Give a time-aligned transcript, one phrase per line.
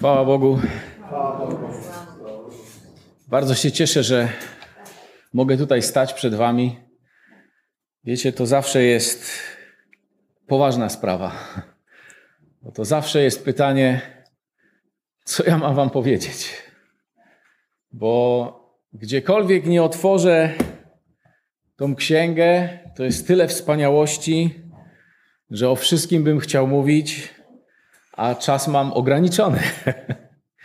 [0.00, 0.60] Chwała Bogu.
[3.28, 4.28] Bardzo się cieszę, że
[5.32, 6.80] mogę tutaj stać przed Wami.
[8.04, 9.30] Wiecie, to zawsze jest
[10.46, 11.32] poważna sprawa.
[12.62, 14.00] Bo to zawsze jest pytanie,
[15.24, 16.52] co ja mam Wam powiedzieć.
[17.92, 18.52] Bo
[18.92, 20.54] gdziekolwiek nie otworzę
[21.76, 24.62] tą księgę, to jest tyle wspaniałości,
[25.50, 27.39] że o wszystkim bym chciał mówić,
[28.12, 29.60] a czas mam ograniczony.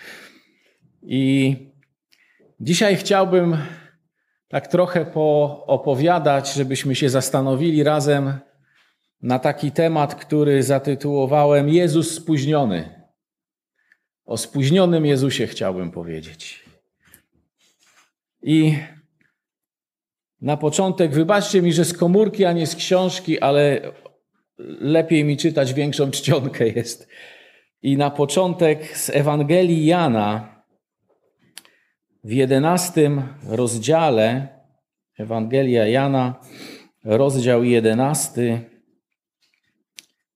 [1.02, 1.56] I
[2.60, 3.58] dzisiaj chciałbym
[4.48, 8.40] tak trochę poopowiadać, żebyśmy się zastanowili razem
[9.22, 13.06] na taki temat, który zatytułowałem Jezus spóźniony.
[14.26, 16.66] O spóźnionym Jezusie chciałbym powiedzieć.
[18.44, 18.78] I
[20.42, 23.82] na początek, wybaczcie mi, że z komórki, a nie z książki, ale
[24.80, 27.08] lepiej mi czytać większą czcionkę jest.
[27.86, 30.64] I na początek z Ewangelii Jana
[32.24, 34.48] w jedenastym rozdziale,
[35.18, 36.36] Ewangelia Jana,
[37.04, 38.62] rozdział jedenasty,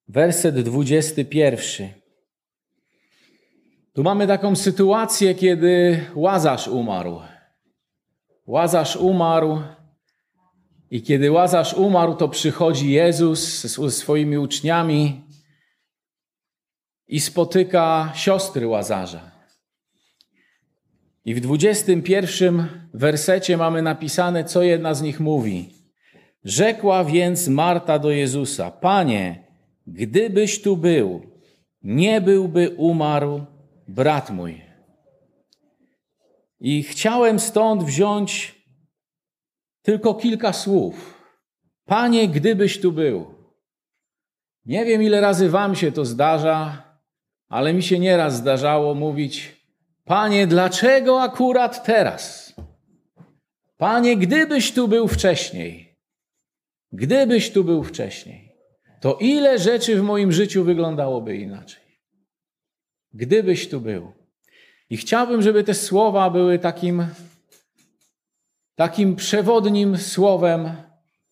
[0.07, 1.89] werset dwudziesty pierwszy.
[3.93, 7.19] Tu mamy taką sytuację, kiedy Łazarz umarł.
[8.47, 9.59] Łazarz umarł
[10.91, 15.28] i kiedy Łazarz umarł, to przychodzi Jezus ze swoimi uczniami
[17.09, 19.31] i spotyka siostry Łazarza.
[21.25, 25.69] I w 21 wersecie mamy napisane, co jedna z nich mówi.
[26.43, 29.43] Rzekła więc Marta do Jezusa: Panie,
[29.87, 31.21] gdybyś tu był,
[31.83, 33.45] nie byłby umarł
[33.87, 34.61] brat mój.
[36.59, 38.55] I chciałem stąd wziąć
[39.81, 41.23] tylko kilka słów.
[41.85, 43.35] Panie, gdybyś tu był.
[44.65, 46.88] Nie wiem, ile razy Wam się to zdarza,
[47.49, 49.55] ale mi się nieraz zdarzało mówić:
[50.05, 52.53] Panie, dlaczego akurat teraz?
[53.77, 55.95] Panie, gdybyś tu był wcześniej,
[56.91, 58.55] gdybyś tu był wcześniej,
[59.01, 61.83] to ile rzeczy w moim życiu wyglądałoby inaczej?
[63.13, 64.11] Gdybyś tu był.
[64.89, 67.07] I chciałbym, żeby te słowa były takim,
[68.75, 70.71] takim przewodnim słowem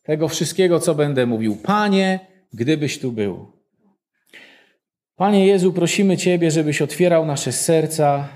[0.04, 1.56] tego wszystkiego, co będę mówił.
[1.56, 3.57] Panie, gdybyś tu był.
[5.18, 8.30] Panie Jezu, prosimy Ciebie, żebyś otwierał nasze serca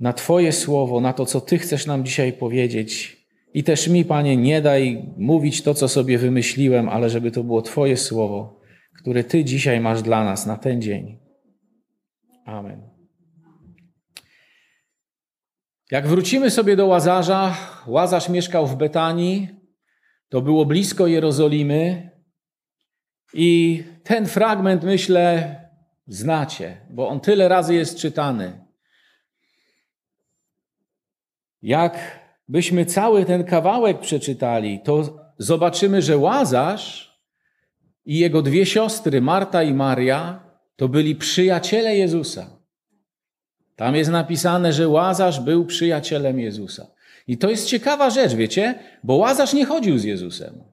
[0.00, 3.16] na Twoje słowo, na to, co Ty chcesz nam dzisiaj powiedzieć.
[3.54, 7.62] I też mi, Panie, nie daj mówić to, co sobie wymyśliłem, ale żeby to było
[7.62, 8.60] Twoje słowo,
[9.00, 11.18] które Ty dzisiaj masz dla nas na ten dzień.
[12.46, 12.82] Amen.
[15.90, 17.56] Jak wrócimy sobie do Łazarza,
[17.86, 19.48] Łazarz mieszkał w Betanii,
[20.28, 22.10] to było blisko Jerozolimy
[23.34, 25.61] i ten fragment, myślę,
[26.06, 28.64] znacie, bo on tyle razy jest czytany.
[31.62, 37.18] Jak byśmy cały ten kawałek przeczytali, to zobaczymy, że Łazarz
[38.04, 40.44] i jego dwie siostry, Marta i Maria,
[40.76, 42.62] to byli przyjaciele Jezusa.
[43.76, 46.86] Tam jest napisane, że Łazarz był przyjacielem Jezusa.
[47.26, 50.64] I to jest ciekawa rzecz, wiecie, bo Łazarz nie chodził z Jezusem.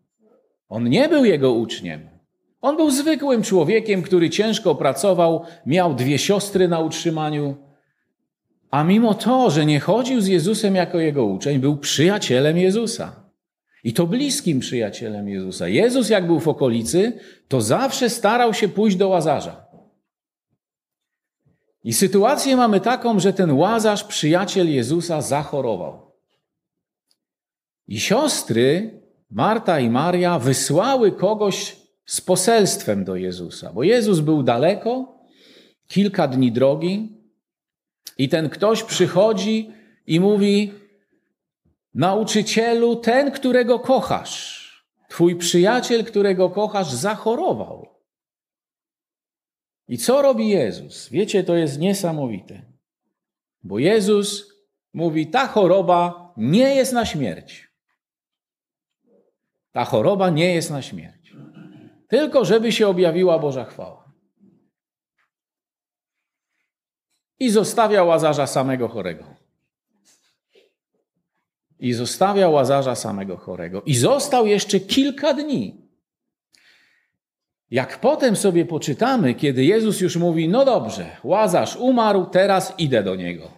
[0.70, 2.19] On nie był jego uczniem.
[2.62, 7.58] On był zwykłym człowiekiem, który ciężko pracował, miał dwie siostry na utrzymaniu,
[8.72, 13.30] a mimo to, że nie chodził z Jezusem jako jego uczeń, był przyjacielem Jezusa.
[13.84, 15.68] I to bliskim przyjacielem Jezusa.
[15.68, 19.66] Jezus, jak był w okolicy, to zawsze starał się pójść do łazarza.
[21.84, 26.12] I sytuację mamy taką, że ten łazarz, przyjaciel Jezusa, zachorował.
[27.88, 29.00] I siostry,
[29.32, 31.78] Marta i Maria, wysłały kogoś
[32.10, 35.20] z poselstwem do Jezusa, bo Jezus był daleko,
[35.88, 37.10] kilka dni drogi,
[38.18, 39.72] i ten ktoś przychodzi
[40.08, 40.74] i mówi:
[41.94, 44.34] Nauczycielu, ten, którego kochasz,
[45.10, 47.88] twój przyjaciel, którego kochasz, zachorował.
[49.88, 51.10] I co robi Jezus?
[51.10, 52.62] Wiecie, to jest niesamowite.
[53.64, 54.54] Bo Jezus
[54.94, 57.70] mówi: Ta choroba nie jest na śmierć.
[59.72, 61.19] Ta choroba nie jest na śmierć.
[62.10, 64.12] Tylko żeby się objawiła Boża chwała.
[67.40, 69.24] I zostawia łazarza samego chorego.
[71.80, 73.82] I zostawia łazarza samego chorego.
[73.82, 75.90] I został jeszcze kilka dni.
[77.72, 83.16] Jak potem sobie poczytamy, kiedy Jezus już mówi: No dobrze, łazarz umarł, teraz idę do
[83.16, 83.52] niego.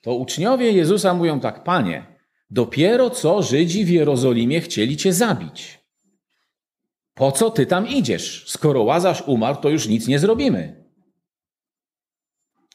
[0.00, 2.06] To uczniowie Jezusa mówią tak: Panie,
[2.50, 5.81] dopiero co Żydzi w Jerozolimie chcieli cię zabić.
[7.14, 8.44] Po co ty tam idziesz?
[8.48, 10.84] Skoro łazarz umarł, to już nic nie zrobimy.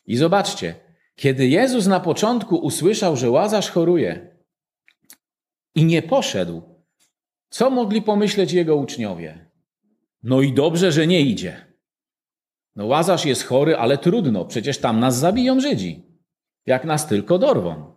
[0.05, 0.75] I zobaczcie,
[1.15, 4.37] kiedy Jezus na początku usłyszał, że Łazarz choruje
[5.75, 6.61] i nie poszedł,
[7.49, 9.51] co mogli pomyśleć jego uczniowie?
[10.23, 11.65] No i dobrze, że nie idzie.
[12.75, 16.05] No Łazarz jest chory, ale trudno, przecież tam nas zabiją Żydzi.
[16.65, 17.95] Jak nas tylko dorwą,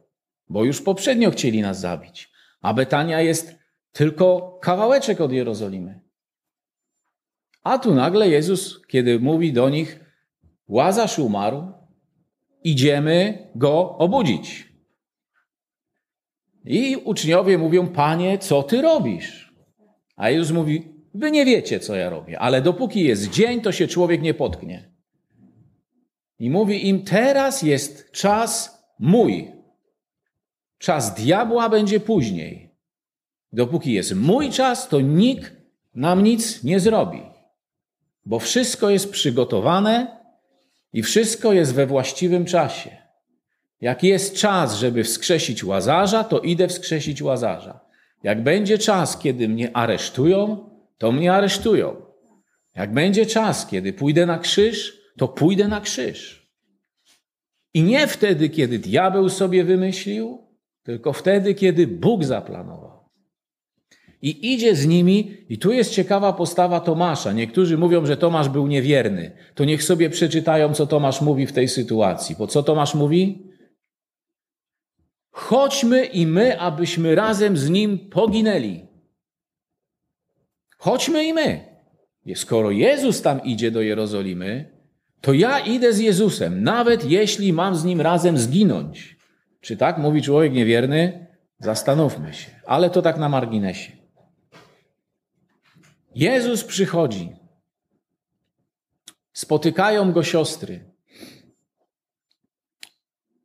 [0.49, 2.33] bo już poprzednio chcieli nas zabić.
[2.61, 3.59] A Betania jest
[3.93, 6.01] tylko kawałeczek od Jerozolimy.
[7.63, 10.01] A tu nagle Jezus, kiedy mówi do nich,
[10.69, 11.73] Łazarz umarł,
[12.65, 14.73] idziemy go obudzić.
[16.65, 19.55] I uczniowie mówią, Panie, co ty robisz?
[20.17, 23.87] A Jezus mówi, wy nie wiecie, co ja robię, ale dopóki jest dzień, to się
[23.87, 24.91] człowiek nie potknie.
[26.39, 29.53] I mówi im, teraz jest czas mój.
[30.79, 32.71] Czas diabła będzie później.
[33.53, 35.53] Dopóki jest mój czas, to nikt
[35.95, 37.23] nam nic nie zrobi,
[38.27, 40.21] bo wszystko jest przygotowane
[40.93, 42.97] i wszystko jest we właściwym czasie.
[43.81, 47.81] Jak jest czas, żeby wskrzesić łazarza, to idę wskrzesić łazarza.
[48.23, 51.97] Jak będzie czas, kiedy mnie aresztują, to mnie aresztują.
[52.77, 56.51] Jak będzie czas, kiedy pójdę na krzyż, to pójdę na krzyż.
[57.75, 60.39] I nie wtedy, kiedy diabeł sobie wymyślił,
[60.83, 63.00] tylko wtedy, kiedy Bóg zaplanował.
[64.23, 67.33] I idzie z nimi, i tu jest ciekawa postawa Tomasza.
[67.33, 69.33] Niektórzy mówią, że Tomasz był niewierny.
[69.55, 72.37] To niech sobie przeczytają, co Tomasz mówi w tej sytuacji.
[72.39, 73.51] Bo co Tomasz mówi?
[75.31, 78.87] Chodźmy i my, abyśmy razem z nim poginęli.
[80.79, 81.61] Chodźmy i my.
[82.35, 84.81] Skoro Jezus tam idzie do Jerozolimy,
[85.21, 89.17] to ja idę z Jezusem, nawet jeśli mam z nim razem zginąć.
[89.61, 91.27] Czy tak mówi człowiek niewierny?
[91.59, 92.51] Zastanówmy się.
[92.67, 94.00] Ale to tak na marginesie.
[96.15, 97.37] Jezus przychodzi.
[99.33, 100.91] Spotykają go siostry.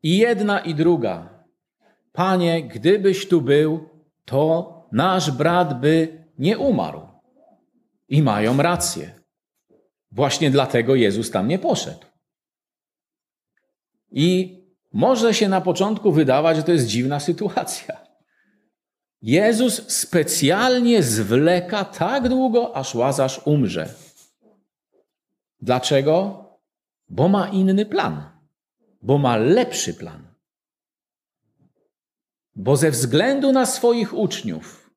[0.03, 1.43] I jedna, i druga.
[2.11, 3.89] Panie, gdybyś tu był,
[4.25, 7.07] to nasz brat by nie umarł.
[8.09, 9.19] I mają rację.
[10.11, 12.05] Właśnie dlatego Jezus tam nie poszedł.
[14.11, 14.59] I
[14.93, 18.04] może się na początku wydawać, że to jest dziwna sytuacja.
[19.25, 23.93] Jezus specjalnie zwleka tak długo, aż łazarz umrze.
[25.61, 26.45] Dlaczego?
[27.09, 28.29] Bo ma inny plan,
[29.01, 30.27] bo ma lepszy plan.
[32.55, 34.91] Bo ze względu na swoich uczniów,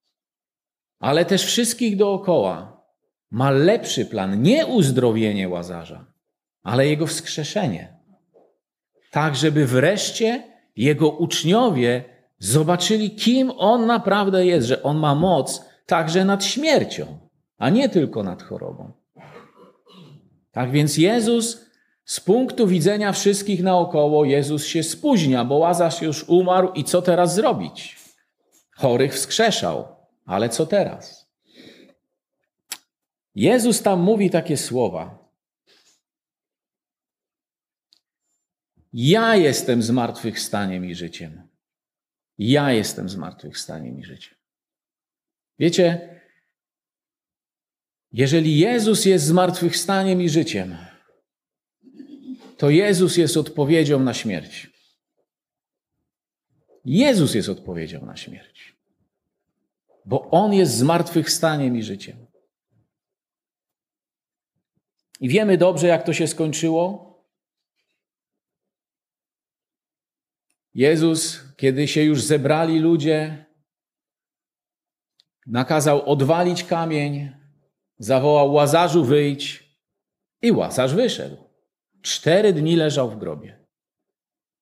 [0.98, 2.84] ale też wszystkich dookoła,
[3.30, 6.12] ma lepszy plan, nie uzdrowienie łazarza,
[6.62, 7.96] ale jego wskrzeszenie.
[9.10, 10.42] Tak, żeby wreszcie
[10.76, 17.18] jego uczniowie zobaczyli, kim on naprawdę jest, że on ma moc także nad śmiercią,
[17.58, 18.92] a nie tylko nad chorobą.
[20.52, 21.68] Tak więc Jezus,
[22.04, 27.34] z punktu widzenia wszystkich naokoło, Jezus się spóźnia, bo Łazarz już umarł i co teraz
[27.34, 27.96] zrobić?
[28.76, 29.86] Chorych wskrzeszał,
[30.26, 31.28] ale co teraz?
[33.34, 35.28] Jezus tam mówi takie słowa.
[38.92, 41.47] Ja jestem zmartwychwstaniem i życiem.
[42.38, 44.34] Ja jestem zmartwychwstaniem i życiem.
[45.58, 46.20] Wiecie,
[48.12, 50.76] jeżeli Jezus jest zmartwychwstaniem i życiem,
[52.56, 54.70] to Jezus jest odpowiedzią na śmierć.
[56.84, 58.76] Jezus jest odpowiedzią na śmierć.
[60.04, 62.26] Bo On jest zmartwychwstaniem i życiem.
[65.20, 67.07] I wiemy dobrze, jak to się skończyło.
[70.78, 73.46] Jezus, kiedy się już zebrali ludzie,
[75.46, 77.30] nakazał odwalić kamień,
[77.98, 79.76] zawołał Łazarzu wyjdź
[80.42, 81.36] i Łazarz wyszedł.
[82.02, 83.66] Cztery dni leżał w grobie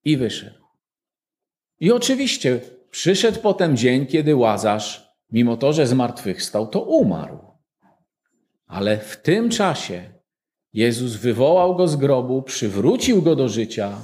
[0.05, 0.65] i wyszedł.
[1.81, 7.39] I oczywiście przyszedł potem dzień, kiedy Łazarz, mimo to, że zmartwychwstał, to umarł.
[8.67, 10.13] Ale w tym czasie
[10.73, 13.99] Jezus wywołał go z grobu, przywrócił go do życia,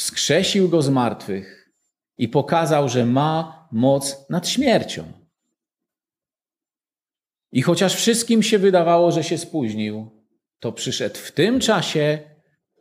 [0.00, 1.70] wskrzesił go z martwych
[2.18, 5.12] i pokazał, że ma moc nad śmiercią.
[7.52, 10.10] I chociaż wszystkim się wydawało, że się spóźnił,
[10.60, 12.18] to przyszedł w tym czasie,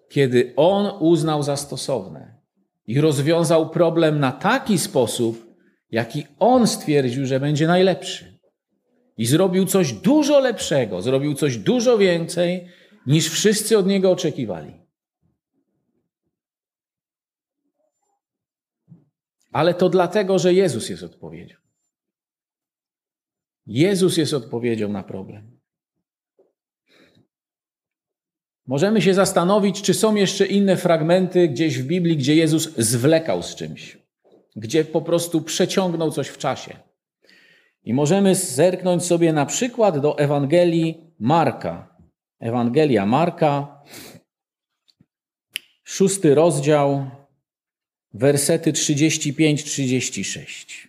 [0.09, 2.41] kiedy on uznał za stosowne
[2.87, 5.55] i rozwiązał problem na taki sposób,
[5.91, 8.39] jaki on stwierdził, że będzie najlepszy.
[9.17, 12.67] I zrobił coś dużo lepszego, zrobił coś dużo więcej,
[13.07, 14.88] niż wszyscy od niego oczekiwali.
[19.51, 21.55] Ale to dlatego, że Jezus jest odpowiedzią.
[23.65, 25.59] Jezus jest odpowiedzią na problem.
[28.69, 33.55] możemy się zastanowić, czy są jeszcze inne fragmenty gdzieś w Biblii, gdzie Jezus zwlekał z
[33.55, 33.97] czymś,
[34.55, 36.77] gdzie po prostu przeciągnął coś w czasie.
[37.83, 41.95] I możemy zerknąć sobie na przykład do Ewangelii Marka.
[42.39, 43.81] Ewangelia Marka,
[45.83, 47.11] szósty rozdział,
[48.13, 50.87] wersety 35-36.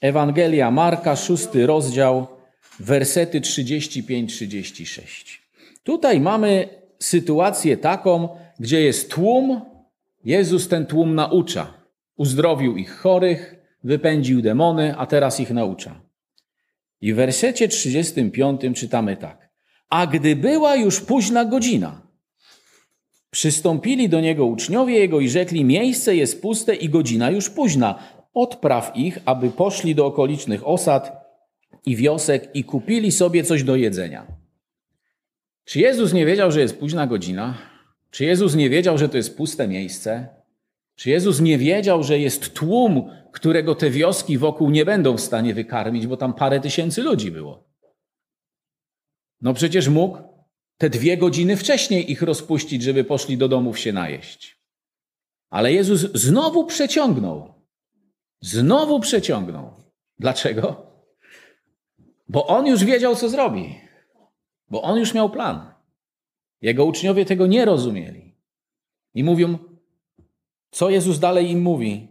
[0.00, 2.26] Ewangelia Marka, szósty rozdział,
[2.80, 5.38] wersety 35-36.
[5.82, 6.68] Tutaj mamy
[6.98, 8.28] sytuację taką,
[8.60, 9.60] gdzie jest tłum,
[10.24, 11.74] Jezus ten tłum naucza.
[12.16, 13.54] Uzdrowił ich chorych,
[13.84, 16.00] wypędził demony, a teraz ich naucza.
[17.00, 19.48] I w wersecie 35 czytamy tak.
[19.88, 22.07] A gdy była już późna godzina,
[23.30, 27.98] przystąpili do niego uczniowie jego i rzekli: Miejsce jest puste i godzina już późna.
[28.34, 31.28] Odpraw ich, aby poszli do okolicznych osad
[31.86, 34.26] i wiosek i kupili sobie coś do jedzenia.
[35.64, 37.54] Czy Jezus nie wiedział, że jest późna godzina?
[38.10, 40.28] Czy Jezus nie wiedział, że to jest puste miejsce?
[40.94, 45.54] Czy Jezus nie wiedział, że jest tłum, którego te wioski wokół nie będą w stanie
[45.54, 47.64] wykarmić, bo tam parę tysięcy ludzi było?
[49.40, 50.18] No przecież mógł
[50.78, 54.58] te dwie godziny wcześniej ich rozpuścić, żeby poszli do domów się najeść.
[55.50, 57.54] Ale Jezus znowu przeciągnął.
[58.40, 59.70] Znowu przeciągnął.
[60.18, 60.86] Dlaczego?
[62.28, 63.80] Bo on już wiedział, co zrobi.
[64.70, 65.74] Bo on już miał plan.
[66.60, 68.34] Jego uczniowie tego nie rozumieli.
[69.14, 69.58] I mówią,
[70.70, 72.08] co Jezus dalej im mówi?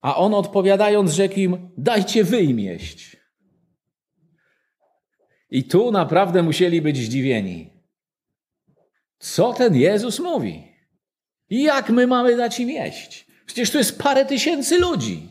[0.00, 3.16] A on odpowiadając, rzekł im: Dajcie wy im jeść.
[5.50, 7.73] I tu naprawdę musieli być zdziwieni.
[9.24, 10.68] Co ten Jezus mówi?
[11.50, 13.26] Jak my mamy dać im jeść?
[13.46, 15.28] Przecież tu jest parę tysięcy ludzi.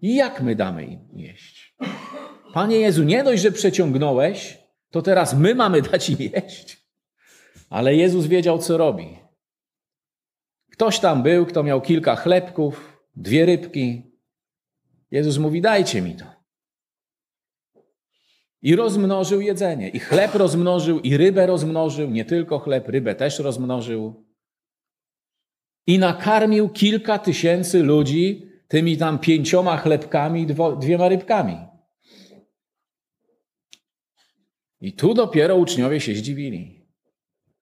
[0.00, 1.76] Jak my damy im jeść?
[2.54, 4.58] Panie Jezu, nie dość, że przeciągnąłeś,
[4.90, 6.86] to teraz my mamy dać im jeść.
[7.70, 9.18] Ale Jezus wiedział, co robi.
[10.72, 14.02] Ktoś tam był, kto miał kilka chlebków, dwie rybki.
[15.10, 16.37] Jezus mówi: Dajcie mi to.
[18.62, 19.88] I rozmnożył jedzenie.
[19.88, 22.10] I chleb rozmnożył, i rybę rozmnożył.
[22.10, 24.26] Nie tylko chleb, rybę też rozmnożył.
[25.86, 30.46] I nakarmił kilka tysięcy ludzi tymi tam pięcioma chlebkami i
[30.80, 31.56] dwiema rybkami.
[34.80, 36.86] I tu dopiero uczniowie się zdziwili.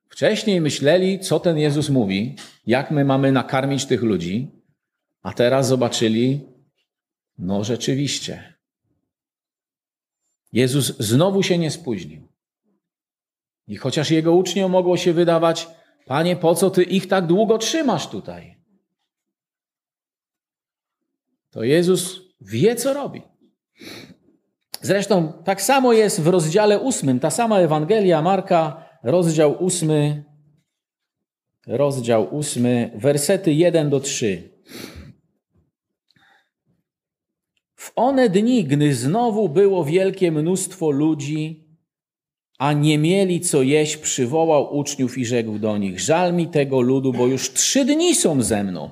[0.08, 2.36] Wcześniej myśleli, co ten Jezus mówi,
[2.66, 4.50] jak my mamy nakarmić tych ludzi,
[5.22, 6.40] a teraz zobaczyli,
[7.38, 8.55] no rzeczywiście.
[10.52, 12.28] Jezus znowu się nie spóźnił.
[13.66, 15.68] I chociaż jego uczniom mogło się wydawać,
[16.06, 18.56] Panie, po co ty ich tak długo trzymasz tutaj?
[21.50, 23.22] To Jezus wie, co robi.
[24.80, 30.24] Zresztą tak samo jest w rozdziale ósmym, ta sama Ewangelia Marka rozdział ósmy,
[31.66, 34.50] rozdział ósmy, wersety 1 do 3.
[37.74, 41.66] W one dni, gdy znowu było wielkie mnóstwo ludzi,
[42.58, 47.12] a nie mieli co jeść, przywołał uczniów i rzekł do nich: Żal mi tego ludu,
[47.12, 48.90] bo już trzy dni są ze mną.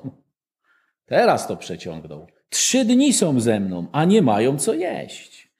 [1.05, 2.27] Teraz to przeciągnął.
[2.49, 5.51] Trzy dni są ze mną, a nie mają co jeść.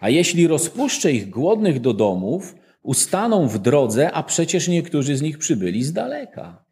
[0.00, 5.38] A jeśli rozpuszczę ich głodnych do domów, ustaną w drodze, a przecież niektórzy z nich
[5.38, 6.64] przybyli z daleka.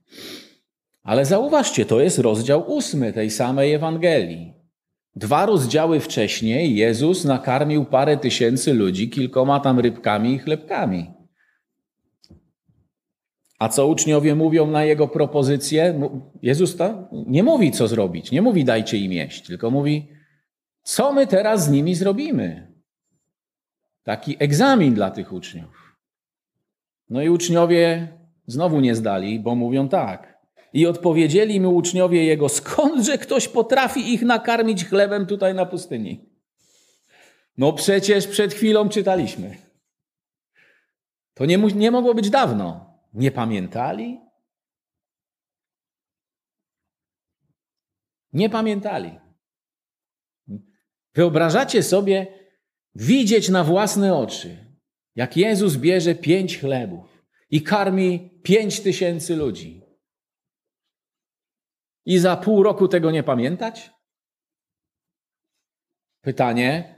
[1.02, 4.62] Ale zauważcie, to jest rozdział ósmy tej samej Ewangelii.
[5.16, 11.11] Dwa rozdziały wcześniej Jezus nakarmił parę tysięcy ludzi kilkoma tam rybkami i chlebkami.
[13.59, 16.11] A co uczniowie mówią na jego propozycję?
[16.42, 20.09] Jezus to nie mówi, co zrobić, nie mówi dajcie im jeść, tylko mówi,
[20.83, 22.73] co my teraz z nimi zrobimy.
[24.02, 25.97] Taki egzamin dla tych uczniów.
[27.11, 28.09] No i uczniowie
[28.47, 30.31] znowu nie zdali, bo mówią tak.
[30.73, 36.33] I odpowiedzieli mu uczniowie jego, skądże ktoś potrafi ich nakarmić chlebem tutaj na pustyni?
[37.57, 39.57] No przecież przed chwilą czytaliśmy.
[41.35, 42.93] To nie, nie mogło być dawno.
[43.14, 44.21] Nie pamiętali?
[48.33, 49.19] Nie pamiętali.
[51.14, 52.26] Wyobrażacie sobie
[52.95, 54.76] widzieć na własne oczy,
[55.14, 59.81] jak Jezus bierze pięć chlebów i karmi pięć tysięcy ludzi.
[62.04, 63.90] I za pół roku tego nie pamiętać?
[66.21, 66.94] Pytanie,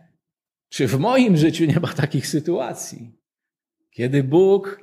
[0.69, 3.19] czy w moim życiu nie ma takich sytuacji,
[3.91, 4.81] kiedy Bóg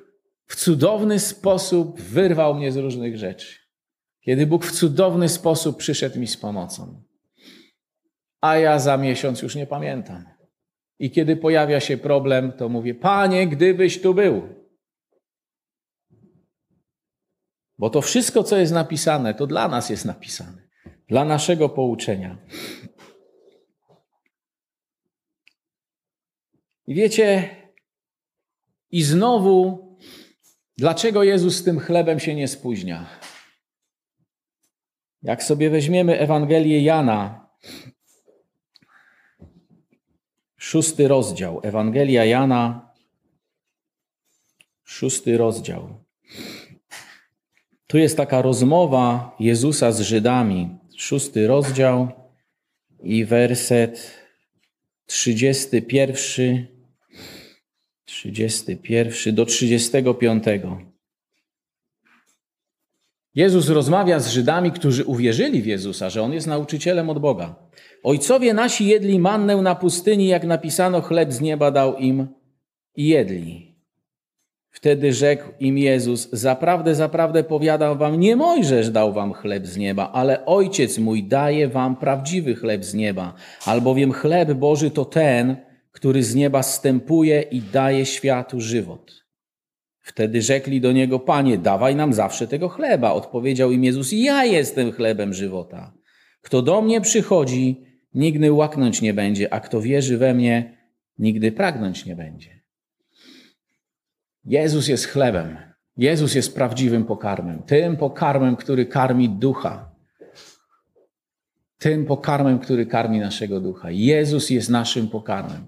[0.47, 3.59] w cudowny sposób wyrwał mnie z różnych rzeczy,
[4.21, 7.03] kiedy Bóg w cudowny sposób przyszedł mi z pomocą,
[8.41, 10.25] a ja za miesiąc już nie pamiętam.
[10.99, 14.60] I kiedy pojawia się problem, to mówię: Panie, gdybyś tu był.
[17.81, 20.67] Bo to wszystko, co jest napisane, to dla nas jest napisane,
[21.07, 22.37] dla naszego pouczenia.
[26.87, 27.55] I wiecie,
[28.91, 29.87] i znowu,
[30.77, 33.09] dlaczego Jezus z tym chlebem się nie spóźnia?
[35.21, 37.49] Jak sobie weźmiemy Ewangelię Jana,
[40.57, 42.93] szósty rozdział, Ewangelia Jana,
[44.83, 46.03] szósty rozdział.
[47.91, 52.07] Tu jest taka rozmowa Jezusa z Żydami, szósty rozdział
[53.03, 54.19] i werset
[55.05, 56.67] trzydziesty pierwszy,
[58.05, 60.81] trzydziesty pierwszy do trzydziestego piątego.
[63.35, 67.55] Jezus rozmawia z Żydami, którzy uwierzyli w Jezusa, że On jest nauczycielem od Boga.
[68.03, 72.27] Ojcowie nasi jedli mannę na pustyni, jak napisano, chleb z nieba dał im
[72.95, 73.70] i jedli.
[74.71, 80.11] Wtedy rzekł im Jezus, zaprawdę, zaprawdę powiadam wam, nie Mojżesz dał wam chleb z nieba,
[80.11, 83.33] ale Ojciec mój daje wam prawdziwy chleb z nieba,
[83.65, 85.55] albowiem chleb Boży to ten,
[85.91, 89.21] który z nieba stępuje i daje światu żywot.
[90.01, 93.11] Wtedy rzekli do niego, Panie, dawaj nam zawsze tego chleba.
[93.11, 95.93] Odpowiedział im Jezus, ja jestem chlebem żywota.
[96.41, 100.77] Kto do mnie przychodzi, nigdy łaknąć nie będzie, a kto wierzy we mnie,
[101.17, 102.60] nigdy pragnąć nie będzie.
[104.45, 105.57] Jezus jest chlebem.
[105.97, 107.63] Jezus jest prawdziwym pokarmem.
[107.63, 109.91] Tym pokarmem, który karmi ducha.
[111.77, 113.91] Tym pokarmem, który karmi naszego ducha.
[113.91, 115.65] Jezus jest naszym pokarmem.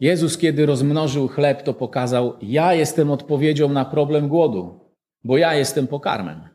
[0.00, 4.80] Jezus, kiedy rozmnożył chleb, to pokazał: Ja jestem odpowiedzią na problem głodu,
[5.24, 6.48] bo ja jestem pokarmem.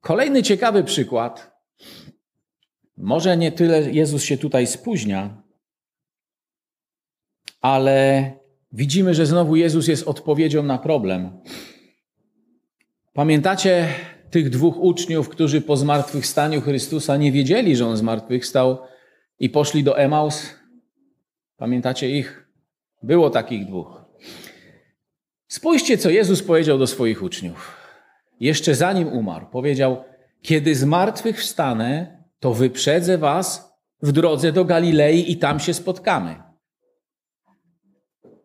[0.00, 1.55] Kolejny ciekawy przykład.
[2.96, 5.42] Może nie tyle Jezus się tutaj spóźnia,
[7.60, 8.32] ale
[8.72, 11.40] widzimy, że znowu Jezus jest odpowiedzią na problem.
[13.12, 13.88] Pamiętacie
[14.30, 18.78] tych dwóch uczniów, którzy po zmartwychwstaniu Chrystusa nie wiedzieli, że On zmartwychwstał
[19.38, 20.54] i poszli do Emaus?
[21.56, 22.48] Pamiętacie ich?
[23.02, 24.04] Było takich dwóch.
[25.48, 27.76] Spójrzcie, co Jezus powiedział do swoich uczniów.
[28.40, 30.04] Jeszcze zanim umarł, powiedział:
[30.42, 36.42] Kiedy zmartwychwstanę, to wyprzedzę was w drodze do Galilei i tam się spotkamy.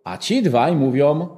[0.03, 1.37] A ci dwaj mówią: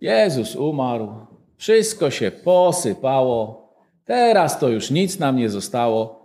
[0.00, 3.68] Jezus umarł, wszystko się posypało,
[4.04, 6.18] teraz to już nic nam nie zostało.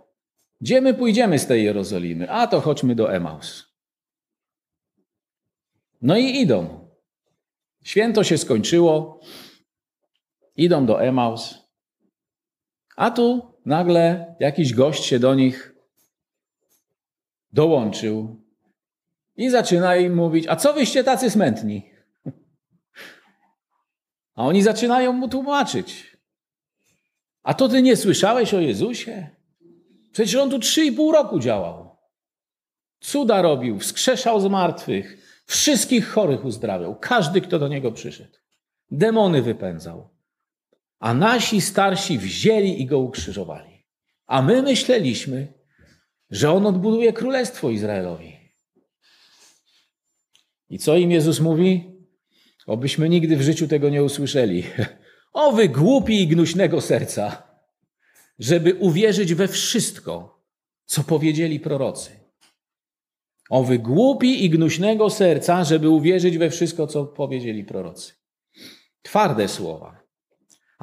[0.60, 2.30] Gdzie my pójdziemy z tej Jerozolimy?
[2.30, 3.74] A to chodźmy do Emaus.
[6.02, 6.88] No i idą.
[7.82, 9.20] Święto się skończyło,
[10.56, 11.54] idą do Emaus,
[12.96, 15.74] a tu nagle jakiś gość się do nich
[17.52, 18.44] dołączył
[19.36, 21.90] i zaczyna im mówić: A co wyście tacy smętni?
[24.34, 26.16] A oni zaczynają mu tłumaczyć.
[27.42, 29.30] A to ty nie słyszałeś o Jezusie?
[30.12, 31.96] Przecież on tu trzy i pół roku działał.
[33.00, 38.38] Cuda robił, wskrzeszał z martwych, wszystkich chorych uzdrawiał, każdy, kto do niego przyszedł.
[38.90, 40.13] Demony wypędzał.
[41.04, 43.84] A nasi starsi wzięli i go ukrzyżowali.
[44.26, 45.52] A my myśleliśmy,
[46.30, 48.36] że on odbuduje królestwo Izraelowi.
[50.68, 51.96] I co im Jezus mówi?
[52.66, 54.62] Obyśmy nigdy w życiu tego nie usłyszeli.
[55.32, 57.42] O wy głupi i gnuśnego serca,
[58.38, 60.42] żeby uwierzyć we wszystko,
[60.84, 62.10] co powiedzieli prorocy.
[63.50, 68.12] O wy głupi i gnuśnego serca, żeby uwierzyć we wszystko, co powiedzieli prorocy.
[69.02, 70.03] Twarde słowa.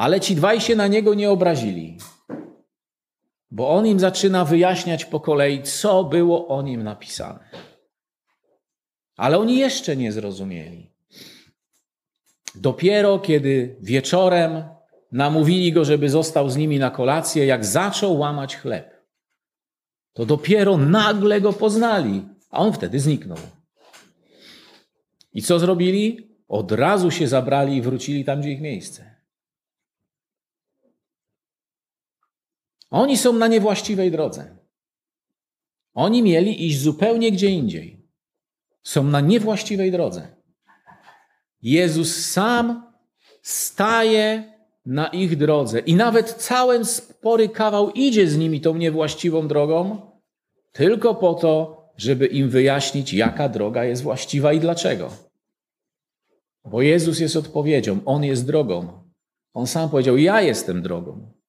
[0.01, 1.97] Ale ci dwaj się na niego nie obrazili,
[3.51, 7.49] bo on im zaczyna wyjaśniać po kolei, co było o nim napisane.
[9.17, 10.91] Ale oni jeszcze nie zrozumieli.
[12.55, 14.63] Dopiero kiedy wieczorem
[15.11, 19.05] namówili go, żeby został z nimi na kolację, jak zaczął łamać chleb,
[20.13, 23.39] to dopiero nagle go poznali, a on wtedy zniknął.
[25.33, 26.31] I co zrobili?
[26.47, 29.10] Od razu się zabrali i wrócili tam, gdzie ich miejsce.
[32.91, 34.57] Oni są na niewłaściwej drodze.
[35.93, 38.07] Oni mieli iść zupełnie gdzie indziej.
[38.83, 40.27] Są na niewłaściwej drodze.
[41.61, 42.91] Jezus sam
[43.41, 44.53] staje
[44.85, 50.01] na ich drodze i nawet cały spory kawał idzie z nimi tą niewłaściwą drogą,
[50.71, 55.09] tylko po to, żeby im wyjaśnić, jaka droga jest właściwa i dlaczego.
[56.65, 59.03] Bo Jezus jest odpowiedzią, On jest drogą.
[59.53, 61.40] On sam powiedział: Ja jestem drogą.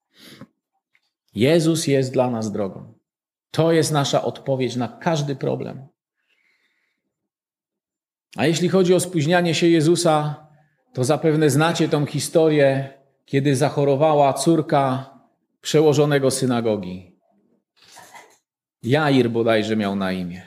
[1.35, 2.95] Jezus jest dla nas drogą.
[3.51, 5.89] To jest nasza odpowiedź na każdy problem.
[8.37, 10.47] A jeśli chodzi o spóźnianie się Jezusa,
[10.93, 15.11] to zapewne znacie tą historię, kiedy zachorowała córka
[15.61, 17.19] przełożonego synagogi.
[18.83, 20.43] Jair bodajże miał na imię.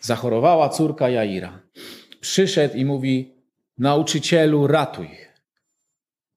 [0.00, 1.62] Zachorowała córka Jaira.
[2.20, 3.34] Przyszedł i mówi:
[3.78, 5.10] Nauczycielu, ratuj.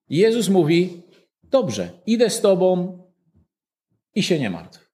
[0.09, 1.03] Jezus mówi:
[1.43, 2.99] Dobrze, idę z tobą
[4.15, 4.89] i się nie martw.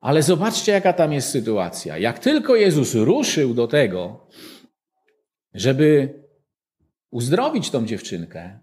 [0.00, 1.98] Ale zobaczcie, jaka tam jest sytuacja.
[1.98, 4.28] Jak tylko Jezus ruszył do tego,
[5.54, 6.14] żeby
[7.10, 8.58] uzdrowić tą dziewczynkę,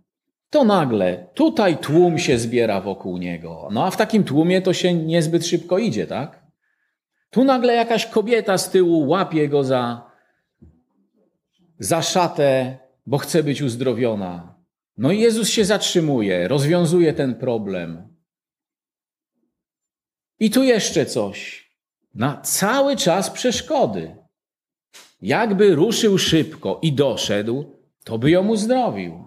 [0.49, 3.69] to nagle tutaj tłum się zbiera wokół niego.
[3.71, 6.43] No a w takim tłumie to się niezbyt szybko idzie, tak?
[7.29, 10.11] Tu nagle jakaś kobieta z tyłu łapie go za,
[11.79, 14.55] za szatę, bo chce być uzdrowiona.
[14.97, 18.12] No i Jezus się zatrzymuje, rozwiązuje ten problem.
[20.39, 21.69] I tu jeszcze coś.
[22.15, 24.15] Na cały czas przeszkody.
[25.21, 29.23] Jakby ruszył szybko i doszedł, to by ją uzdrowił.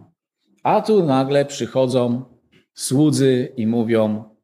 [0.62, 2.24] A tu nagle przychodzą
[2.74, 4.36] słudzy i mówią: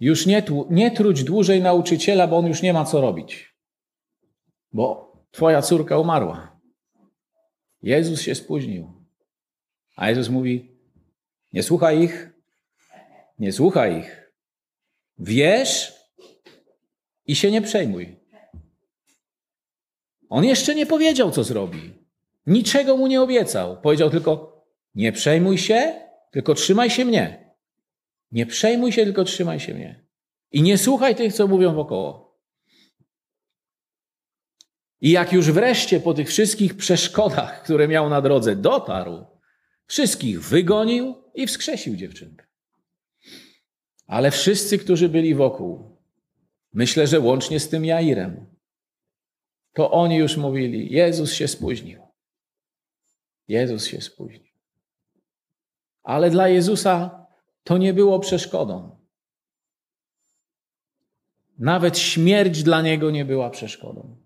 [0.00, 3.54] Już nie, nie truć dłużej nauczyciela, bo on już nie ma co robić.
[4.72, 6.60] Bo twoja córka umarła.
[7.82, 8.92] Jezus się spóźnił.
[9.96, 10.70] A Jezus mówi:
[11.52, 12.30] Nie słuchaj ich,
[13.38, 14.32] nie słuchaj ich.
[15.18, 15.97] Wiesz
[17.28, 18.16] i się nie przejmuj.
[20.28, 21.94] On jeszcze nie powiedział, co zrobi.
[22.46, 23.80] Niczego mu nie obiecał.
[23.80, 24.64] Powiedział tylko:
[24.94, 27.54] Nie przejmuj się, tylko trzymaj się mnie.
[28.32, 30.04] Nie przejmuj się, tylko trzymaj się mnie.
[30.52, 32.38] I nie słuchaj tych, co mówią wokoło.
[35.00, 39.26] I jak już wreszcie po tych wszystkich przeszkodach, które miał na drodze, dotarł,
[39.86, 42.46] wszystkich wygonił i wskrzesił dziewczynkę.
[44.06, 45.87] Ale wszyscy, którzy byli wokół,
[46.72, 48.46] myślę, że łącznie z tym Jairem,
[49.72, 52.02] to oni już mówili: Jezus się spóźnił.
[53.48, 54.52] Jezus się spóźnił.
[56.02, 57.26] Ale dla Jezusa
[57.64, 58.98] to nie było przeszkodą.
[61.58, 64.16] Nawet śmierć dla niego nie była przeszkodą.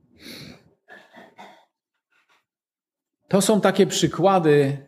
[3.28, 4.86] To są takie przykłady.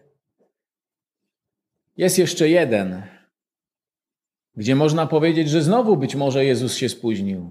[1.97, 3.03] Jest jeszcze jeden,
[4.57, 7.51] gdzie można powiedzieć, że znowu być może Jezus się spóźnił.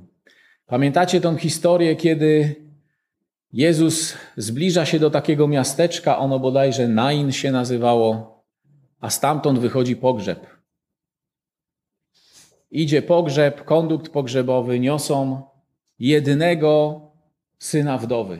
[0.66, 2.56] Pamiętacie tą historię, kiedy
[3.54, 8.44] Jezus zbliża się do takiego miasteczka, ono bodajże Nain się nazywało,
[9.00, 10.48] a stamtąd wychodzi pogrzeb.
[12.72, 15.42] Idzie pogrzeb, kondukt pogrzebowy, niosą
[16.00, 17.02] jedynego
[17.60, 18.40] syna wdowy.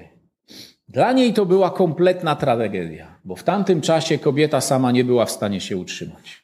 [0.88, 5.32] Dla niej to była kompletna tragedia, bo w tamtym czasie kobieta sama nie była w
[5.32, 6.43] stanie się utrzymać.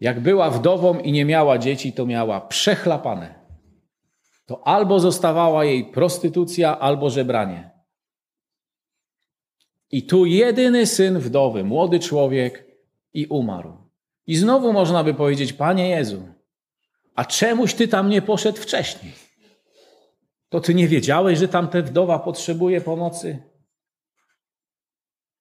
[0.00, 3.34] Jak była wdową i nie miała dzieci, to miała przechlapane.
[4.46, 7.70] To albo zostawała jej prostytucja, albo żebranie.
[9.90, 12.68] I tu jedyny syn wdowy, młody człowiek,
[13.14, 13.72] i umarł.
[14.26, 16.28] I znowu można by powiedzieć: Panie Jezu,
[17.14, 19.12] a czemuś ty tam nie poszedł wcześniej?
[20.48, 23.42] To ty nie wiedziałeś, że tamta wdowa potrzebuje pomocy?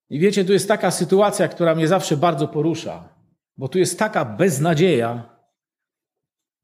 [0.10, 3.17] I wiecie, tu jest taka sytuacja, która mnie zawsze bardzo porusza,
[3.58, 5.38] bo tu jest taka beznadzieja,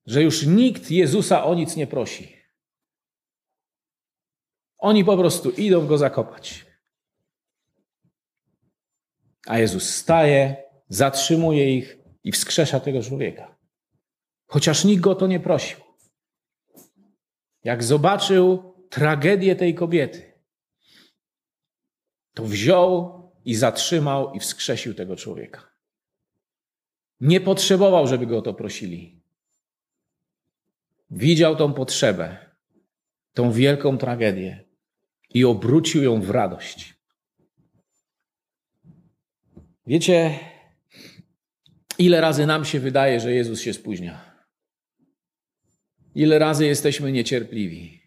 [0.06, 2.38] że już nikt Jezusa o nic nie prosi.
[4.78, 6.66] Oni po prostu idą go zakopać.
[9.48, 13.58] A Jezus staje, zatrzymuje ich i wskrzesza tego człowieka.
[14.46, 15.80] Chociaż nikt go to nie prosił.
[17.64, 20.34] Jak zobaczył tragedię tej kobiety,
[22.34, 25.73] to wziął i zatrzymał i wskrzesił tego człowieka.
[27.22, 29.22] Nie potrzebował, żeby go o to prosili.
[31.12, 32.38] Widział tą potrzebę,
[33.34, 34.66] tą wielką tragedię
[35.34, 36.94] i obrócił ją w radość.
[39.88, 40.40] Wiecie,
[41.98, 44.34] ile razy nam się wydaje, że Jezus się spóźnia?
[46.16, 48.02] Ile razy jesteśmy niecierpliwi?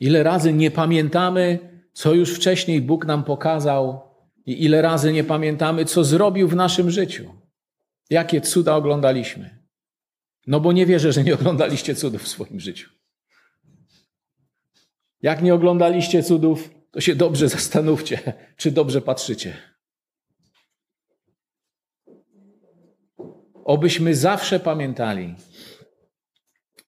[0.00, 1.58] Ile razy nie pamiętamy,
[1.92, 4.14] co już wcześniej Bóg nam pokazał,
[4.46, 7.43] i ile razy nie pamiętamy, co zrobił w naszym życiu?
[8.10, 9.64] Jakie cuda oglądaliśmy?
[10.46, 12.90] No bo nie wierzę, że nie oglądaliście cudów w swoim życiu.
[15.22, 19.56] Jak nie oglądaliście cudów, to się dobrze zastanówcie, czy dobrze patrzycie.
[23.64, 25.34] Obyśmy zawsze pamiętali,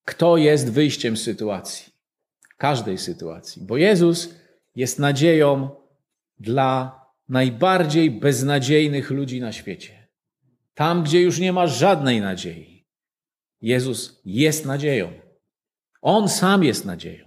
[0.05, 1.93] kto jest wyjściem z sytuacji,
[2.57, 4.35] każdej sytuacji, bo Jezus
[4.75, 5.71] jest nadzieją
[6.41, 9.96] dla najbardziej beznadziejnych ludzi na świecie.
[10.77, 12.87] Tam, gdzie już nie ma żadnej nadziei,
[13.61, 15.13] Jezus jest nadzieją.
[16.03, 17.27] On sam jest nadzieją.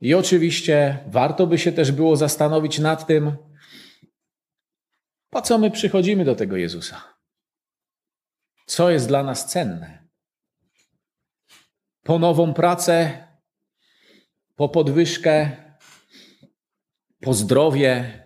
[0.00, 3.36] I oczywiście warto by się też było zastanowić nad tym,
[5.30, 7.14] po co my przychodzimy do tego Jezusa.
[8.66, 10.08] Co jest dla nas cenne?
[12.02, 13.26] Po nową pracę,
[14.56, 15.56] po podwyżkę,
[17.20, 18.21] po zdrowie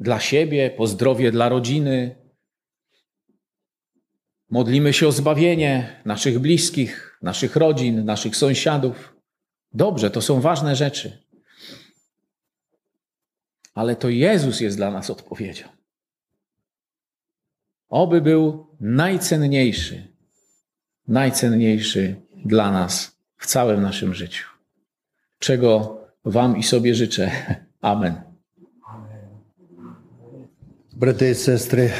[0.00, 2.16] dla siebie, po zdrowie dla rodziny.
[4.50, 9.16] Modlimy się o zbawienie naszych bliskich, naszych rodzin, naszych sąsiadów.
[9.72, 11.22] Dobrze, to są ważne rzeczy.
[13.74, 15.68] Ale to Jezus jest dla nas odpowiedzią.
[17.88, 20.12] Oby był najcenniejszy,
[21.08, 24.46] najcenniejszy dla nas w całym naszym życiu.
[25.38, 27.30] Czego Wam i sobie życzę.
[27.80, 28.27] Amen.
[30.97, 31.93] Брати і сестри,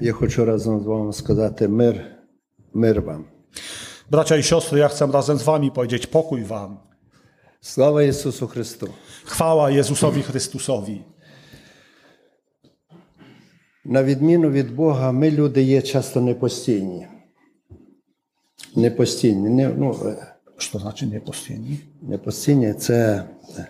[0.00, 2.04] я хочу разом з вами сказати мир,
[2.74, 3.24] мир вам.
[4.10, 6.76] Bracia i siostry, ja chcę razem z wami powiedzieć pokój wam.
[7.60, 8.88] Слава Ісусу Христу!
[9.24, 11.00] Chwała Jezusowi Chrystusowi.
[13.84, 17.06] На відміну від Бога, ми люди є часто непостійні.
[18.76, 19.48] Непостійні.
[19.48, 21.78] Не, ну, е, Co to znaczy niepostieni?
[22.02, 23.24] непостійні це
[23.58, 23.66] е,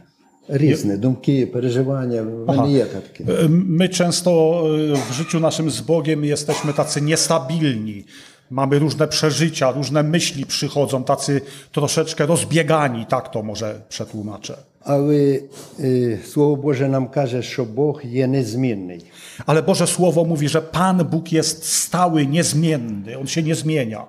[0.49, 2.23] різні думки, переживання.
[2.47, 3.25] Вони є такі.
[3.49, 8.05] My często y, w życiu naszym z Bogiem jesteśmy tacy niestabilni.
[8.51, 11.41] Mamy różne przeżycia, różne myśli przychodzą, tacy
[11.73, 14.57] troszeczkę rozbiegani, tak to może przetłumaczę.
[14.85, 15.41] Але
[15.81, 19.01] е, Слово Боже нам каже, що Бог є незмінний.
[19.47, 24.07] Ale Boże Słowo mówi, że Pan Bóg jest stały, niezmienny, On się nie zmienia.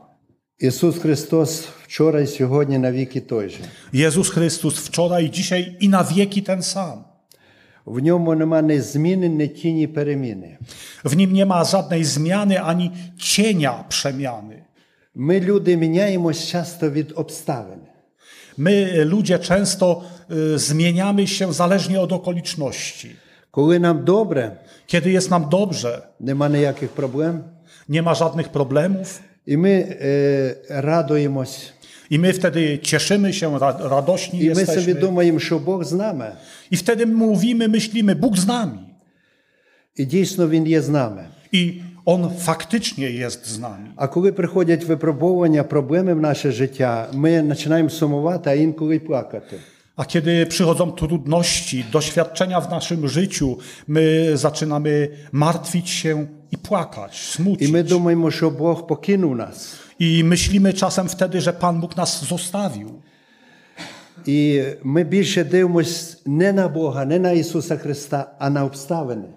[0.60, 3.60] Ісус Христос вчора і сьогодні навіки той же.
[3.94, 7.04] Jezus Chrystus wczoraj, dzisiaj i na wieki ten sam.
[7.86, 10.58] В ньому нема ні зміни, ні тіні переміни.
[11.04, 14.64] W nim nie ma żadnej zmiany ani cienia przemiany.
[15.16, 17.80] Ми, люди, міняємось часто від обставин.
[18.58, 23.16] My, ludzie, często y, zmieniamy się zależnie od okoliczności.
[23.52, 27.44] Коли нам добре, Kiedy jest nam dobrze, нема ніяких проблем,
[27.90, 31.72] nie ma żadnych problemów і ми е, радуємось.
[32.10, 34.94] i my wtedy cieszymy się, ra, radośni І ми собі jesteśmy.
[34.94, 36.32] думаємо, що Бог з нами.
[36.72, 38.80] I wtedy mówimy, myślimy, Bóg z nami.
[39.96, 41.26] І дійсно Він є з нами.
[41.54, 43.90] I On faktycznie jest z nami.
[43.96, 49.60] А коли приходять випробування, проблеми в наше життя, ми починаємо сумувати, а інколи й плакати.
[49.96, 57.42] A kiedy przychodzą trudności, doświadczenia w naszym życiu, my zaczynamy martwić się i płakać, І
[57.42, 57.72] smucić.
[57.72, 59.76] ми думаємо, що Бог покинув нас.
[60.00, 62.90] I myślimy czasem wtedy, że Pan Bóg nas zostawił.
[64.26, 69.28] І ми більше дивимось не на Бога, не на Ісуса Христа, а на обставини.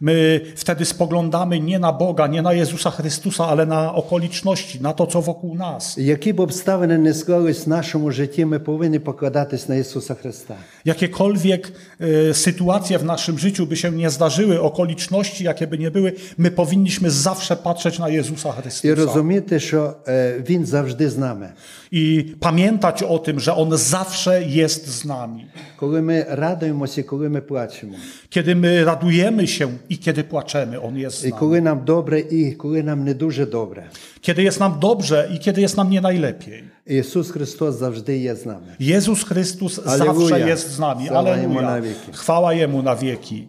[0.00, 5.06] My wtedy spoglądamy nie na Boga, nie na Jezusa Chrystusa, ale na okoliczności, na to,
[5.06, 5.98] co wokół nas.
[5.98, 10.54] Які б обставини не склались в нашому житті, ми повинні покладатись на Ісуса Христа.
[10.84, 16.12] Jakiekolwiek e, sytuacje w naszym życiu by się nie zdarzyły, okoliczności, jakie by nie były,
[16.38, 21.52] my powinniśmy zawsze patrzeć na Jezusa І Chrystusa розуміти, що е, Він завжди з нами.
[21.92, 25.46] i pamiętać o tym, że On zawsze jest z nami.
[25.76, 27.94] Коли ми радуємося, і коли ми плачемо.
[28.28, 31.38] Kiedy my radujemy się i kiedy płaczemy, On jest z І nami.
[31.40, 33.82] коли нам добре, і коли нам не дуже добре.
[34.20, 36.64] Kiedy jest nam dobrze i kiedy jest nam nie najlepiej.
[36.86, 38.66] Ісус Христос завжди є з нами.
[38.80, 40.14] Jezus Chrystus Alleluja.
[40.28, 41.06] zawsze jest z nami.
[41.06, 41.62] Chwała Jemu Aleluja.
[41.62, 42.12] na wieki.
[42.12, 43.48] Chwała Jemu na wieki.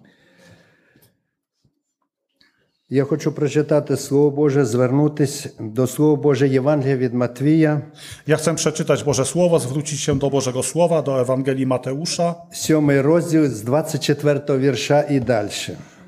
[2.89, 7.81] Я хочу прочитати Слово Боже, звернутися до Слова Боже Євангелія від Матвія,
[8.27, 13.45] Ja chcę przeczytać Boże Słowo, zwrócić się do Bożego Słowa, do Ewangelii Mateusza, 7 розділ
[13.47, 15.49] з 24 вірша і далі.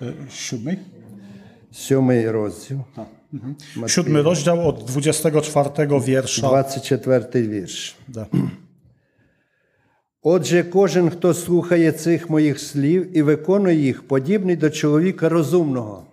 [0.02, 0.78] y, siódmy,
[1.72, 2.78] 7 розділ,
[3.88, 6.48] siódmy rozdział od 24 wiersza.
[6.48, 7.96] 24 вірш.
[8.10, 8.26] Da.
[10.22, 16.04] Отже, кожен, хто слухає цих моїх слів і виконує їх, подібний до чоловіка розумного,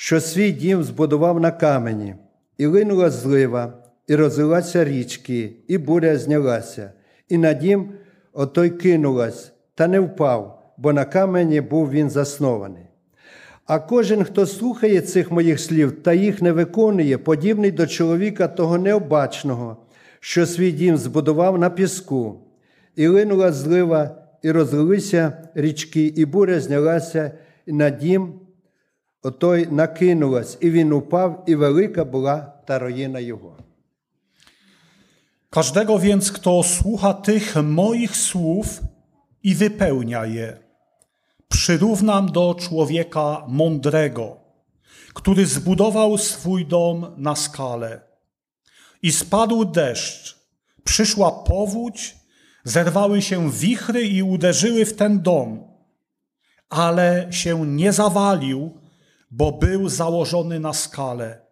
[0.00, 2.14] що свій дім збудував на камені,
[2.58, 3.72] і линула злива,
[4.06, 6.92] і розлилася річки, і буря знялася,
[7.28, 7.88] і на дім
[8.32, 12.82] отой кинулась, та не впав, бо на камені був він заснований.
[13.66, 18.78] А кожен, хто слухає цих моїх слів та їх не виконує, подібний до чоловіка того
[18.78, 19.76] необачного,
[20.20, 22.40] що свій дім збудував на піску,
[22.96, 27.30] і линула злива, і розлилися річки, і буря знялася,
[27.66, 28.32] і на дім
[29.21, 33.57] отой накинулась, і він упав, і велика була та руїна його.
[35.49, 38.81] Każdego więc, kto słucha tych moich słów
[39.43, 40.57] i wypełnia je,
[41.47, 44.37] przyrównam do człowieka mądrego,
[45.13, 48.01] który zbudował swój dom na skale.
[49.01, 50.37] I spadł deszcz,
[50.83, 52.15] przyszła powódź,
[52.63, 55.63] Zerwały się wichry i uderzyły w ten dom,
[56.69, 58.71] ale się nie zawalił,
[59.30, 61.46] bo był założony na skalę.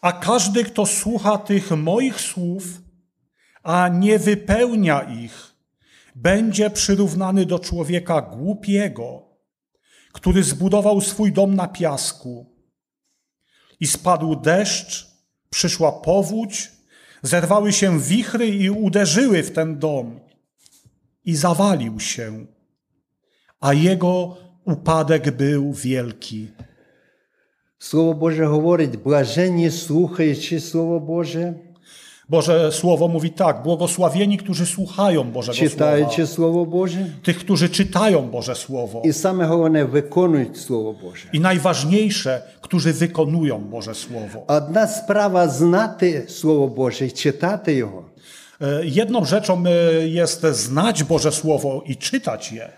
[0.00, 2.64] A każdy, kto słucha tych moich słów,
[3.62, 5.54] a nie wypełnia ich,
[6.14, 9.22] będzie przyrównany do człowieka głupiego,
[10.12, 12.46] który zbudował swój dom na piasku.
[13.80, 15.06] I spadł deszcz,
[15.50, 16.72] przyszła powódź,
[17.22, 20.20] zerwały się wichry i uderzyły w ten dom.
[21.24, 22.46] I zawalił się,
[23.60, 26.47] a jego upadek był wielki.
[27.79, 31.53] Слово Боже говорить, блаженні слухаючи Слово Боже,
[32.29, 38.21] Boże Słowo mówi tak, błogosławieni, którzy słuchają Bożego читаючи Słowa, Слово Боже, tych, którzy czytają
[38.21, 41.29] Boże Słowo і саме головне виконують Слово Боже.
[41.33, 44.43] i najważniejsze, którzy wykonują Boże Słowo.
[44.47, 48.03] Одна справа знати Слово Боже і читати його,
[48.61, 49.71] E, Jedną rzeczą e,
[50.07, 52.69] jest znać Boże Słowo i czytać je,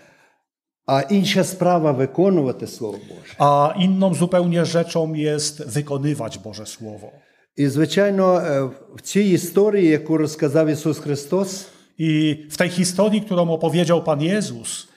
[0.86, 3.34] а інша справа виконувати Слово Боже.
[3.38, 7.12] a inną zupełnie rzeczą jest wykonywać Boże Słowo.
[7.56, 11.66] І, звичайно, е, в цій історії, яку розказав Ісус Христос,
[11.98, 14.88] I w tej historii, którą opowiedział Pan Jezus,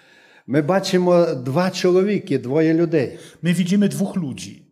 [0.48, 3.18] ми бачимо два чоловіки, двоє людей.
[3.42, 4.64] my widzimy dwóch ludzi.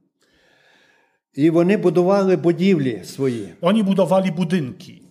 [1.33, 3.53] І вони будували будівлі свої.
[3.61, 5.01] Oni budowali budynki.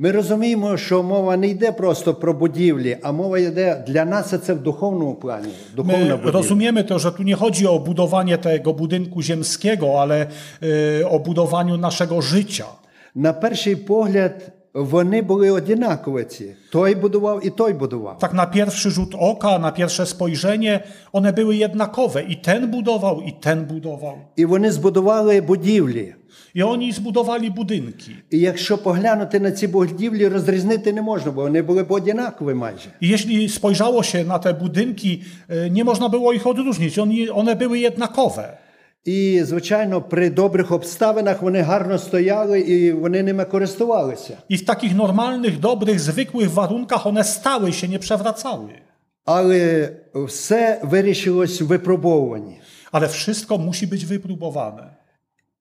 [0.00, 4.54] Ми розуміємо, що мова не йде просто про будівлі, а мова йде для нас це
[4.54, 5.48] в духовному плані.
[5.76, 6.30] Духовна My будівля.
[6.30, 10.26] rozumiemy to, że tu nie chodzi o budowanie tego budynku ziemskiego, ale
[10.62, 12.64] e, o budowaniu naszego życia.
[13.14, 16.54] На перший погляд, вони були однакові ці.
[16.72, 18.18] Той будував і той будував.
[18.18, 20.80] Tak na pierwszy rzut oka, na pierwsze spojrzenie,
[21.12, 22.22] one były jednakowe.
[22.22, 24.16] I ten budował, i ten budował.
[24.36, 26.14] І вони збудували будівлі.
[26.54, 28.12] I oni zbudowali budynki.
[28.30, 32.88] І якщо поглянути на ці будівлі, розрізнити не можна, бо вони були б однакові майже.
[33.00, 36.98] I jeśli spojrzało się na te budynki, e, nie można było ich odróżnić.
[36.98, 38.58] Oni, one były jednakowe.
[39.04, 44.38] І, звичайно, при добрих обставинах вони гарно стояли і вони ними користувалися.
[44.48, 48.72] I w takich normalnych, dobrych, zwykłych warunkach one stały się, nie przewracały.
[49.24, 52.60] Але все вирішилось в випробовуванні.
[52.92, 54.84] Ale wszystko musi być wypróbowane.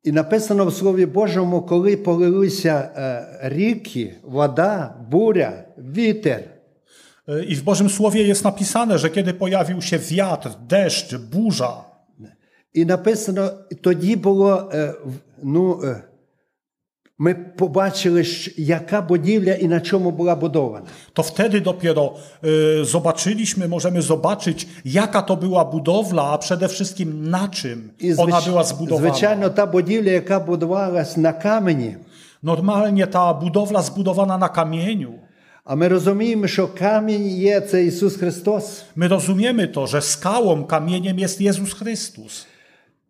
[0.04, 6.44] І написано в Слові Божому, коли полилися е, ріки, вода, буря, вітер.
[7.28, 11.84] E, I w Bożym Słowie jest napisane, że kiedy pojawił się wiatr, deszcz, burza,
[12.74, 13.50] І написано,
[13.82, 15.82] тоді було, е, в- ну,
[17.22, 20.86] е, ми побачили, що- яка будівля і на чому була будована.
[21.14, 27.48] to wtedy dopiero e, zobaczyliśmy, możemy zobaczyć, jaka to była budowla, a przede wszystkim na
[27.48, 29.00] czym І ona звич- była zbudowana.
[29.10, 31.96] звичайно, та будівля, яка будувалась на камені.
[32.44, 35.14] Normalnie ta budowla zbudowana na kamieniu.
[35.66, 38.84] А ми розуміємо, що камінь є це Ісус Христос.
[38.96, 42.46] My rozumiemy to, że skałą, kamieniem jest Jezus Chrystus.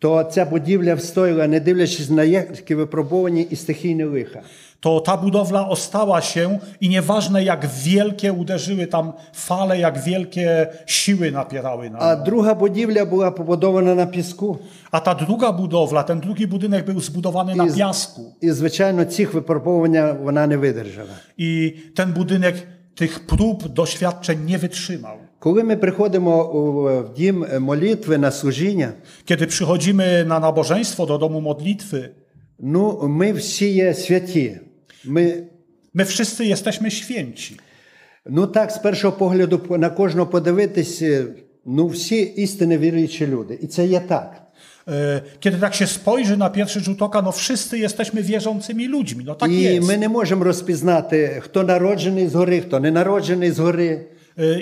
[0.02, 4.41] То ця будівля встояла, не дивлячись на які випробовані і стихійні лиха.
[4.82, 11.32] To ta budowla ostała się i nieważne jak wielkie uderzyły tam fale, jak wielkie siły
[11.32, 12.24] napierały na А nią.
[12.24, 14.60] друга будівля була побудована на піску.
[14.91, 18.22] A ta druga budowla, ten drugi budynek był zbudowany na I z- piasku.
[18.41, 21.15] І, звичайно, цих випробування вона не видержала.
[21.38, 22.56] I ten budynek
[22.96, 25.17] tych prób, doświadczeń nie wytrzymał.
[25.41, 28.91] Коли ми приходимо у- в дім молитви на служіння,
[29.26, 32.10] Kiedy przychodzimy na nabożeństwo do domu modlitwy,
[32.60, 34.60] ну ми всі є святі.
[35.06, 35.43] Ми,
[35.93, 37.58] my wszyscy jesteśmy święci.
[38.30, 41.26] ну так, з першого погляду по- на кожного подивитись, е,
[41.65, 43.60] ну всі істинно віруючі люди.
[43.62, 44.43] І це є так.
[44.88, 49.24] E, Kiedy tak się spojrzy na pierwszy rzut oka, no wszyscy jesteśmy wierzącymi ludźmi.
[49.26, 49.88] No tak І jest.
[49.88, 53.89] ми не можемо розпізнати, хто народжений згори, хто не народжений згори.
[53.89, 54.00] E,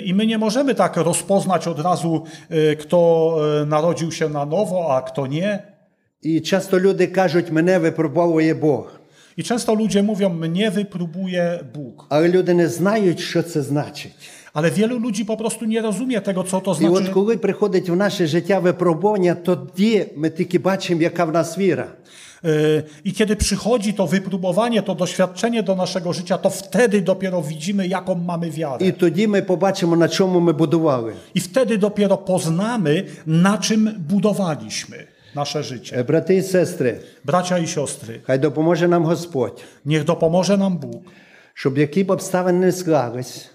[0.04, 4.96] I my nie możemy tak rozpoznać od razu, e, kto e, narodził się na nowo,
[4.96, 5.76] a kto nie.
[6.22, 9.00] І часто люди кажуть, мене випробовує Бог.
[9.36, 12.06] I często ludzie mówią, mnie wypróbuje Bóg.
[12.08, 14.14] Але люди не знають, що це значить.
[14.54, 17.12] Ale wielu ludzi po prostu nie rozumie tego, co to І от znaczy.
[17.12, 21.88] коли приходить в наше життя випробування, тоді ми тільки бачимо, яка в нас віра.
[22.44, 22.48] E,
[23.04, 28.14] I kiedy przychodzi to wypróbowanie, to doświadczenie do naszego życia, to wtedy dopiero widzimy, jaką
[28.14, 28.86] mamy wiarę.
[28.86, 31.12] І тоді ми побачимо, на чому ми будували.
[31.34, 35.96] I wtedy dopiero poznamy, na czym budowaliśmy nasze życie.
[35.96, 41.02] Е, Брати і сестри, Bracia i siostry, хай допоможе нам Господь, niech dopomoże nam Bóg,
[41.54, 43.50] щоб які б обставини не склались,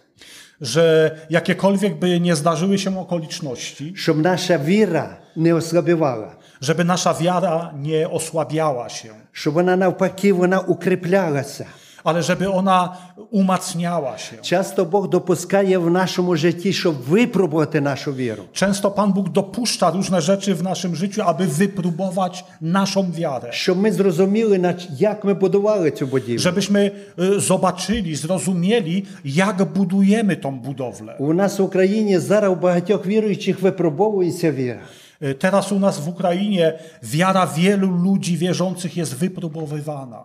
[0.61, 7.71] że jakiekolwiek by nie zdarzyły się okoliczności, щоб наша віра не ослабівала, żeby nasza wiara
[7.81, 11.65] nie osłabiała się, щоб вона навпаки вона укріплялася.
[12.03, 12.97] ale żeby ona
[13.31, 14.35] umacniała się.
[14.41, 18.43] Часто Бог допускає в нашому житті, щоб випробувати нашу віру.
[18.53, 23.51] Często Pan Bóg dopuszcza różne rzeczy w naszym życiu, aby wypróbować naszą wiarę.
[23.51, 26.39] Щоб ми зрозуміли, нач- як ми будували цю будівлю.
[26.39, 31.15] Żebyśmy y, zobaczyli, zrozumieli, jak budujemy tą budowlę.
[31.19, 34.79] У нас в Україні зараз у багатьох віруючих випробовується віра.
[35.21, 40.23] Y, Teraz u nas w Ukrainie wiara wielu ludzi wierzących jest wypróbowywana.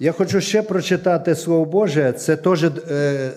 [0.00, 2.70] Я хочу ще прочитати Слово Боже, це теж е,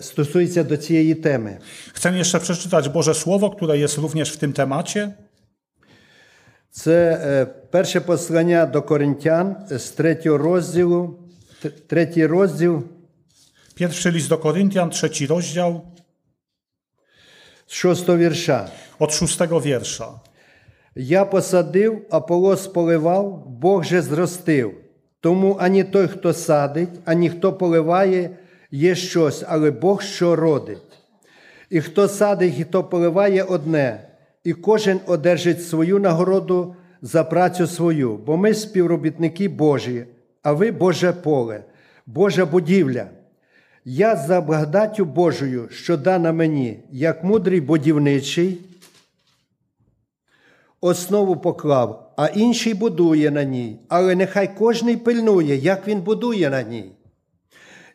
[0.01, 1.57] стосується до цієї теми.
[1.93, 5.13] Chcę jeszcze przeczytać Boże Słowo, które jest również w tym temacie.
[6.71, 11.19] Це е, перше послання до Коринтян з третього розділу,
[11.61, 12.83] т- третій розділ
[13.79, 15.81] Pierwszy list do Koryntian, trzeci rozdział,
[17.67, 18.69] з шостого вірша.
[19.02, 20.20] Od szóstego wiersza.
[20.94, 24.74] Я посадив, Аполос поливав, Бог же зростив.
[25.20, 28.30] Тому ані той, хто садить, ані хто поливає,
[28.70, 30.98] є щось, але Бог що родить.
[31.70, 34.08] І хто садить, і хто поливає одне,
[34.44, 40.04] і кожен одержить свою нагороду за працю свою, бо ми співробітники Божі,
[40.42, 41.64] а ви Боже поле,
[42.06, 43.06] Божа будівля.
[43.84, 48.58] Я за благодаттю Божою, що дана мені, як мудрий будівничий,
[50.82, 53.80] основу поклав, а інший будує на ній.
[53.88, 56.92] Але нехай кожний пильнує, як він будує на ній.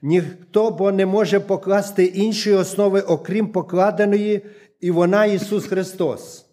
[0.02, 4.46] Ніхто бо не може покласти іншої основи, окрім покладеної,
[4.82, 6.46] і вона Ісус Христос.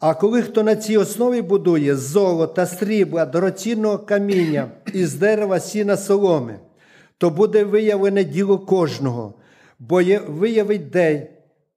[0.00, 5.96] А коли хто на цій основі будує з золота, срібла, дорогоцінного каміння, із дерева сіна
[5.96, 6.58] соломи,
[7.18, 9.34] то буде виявлене діло кожного,
[9.78, 11.26] бо виявить день,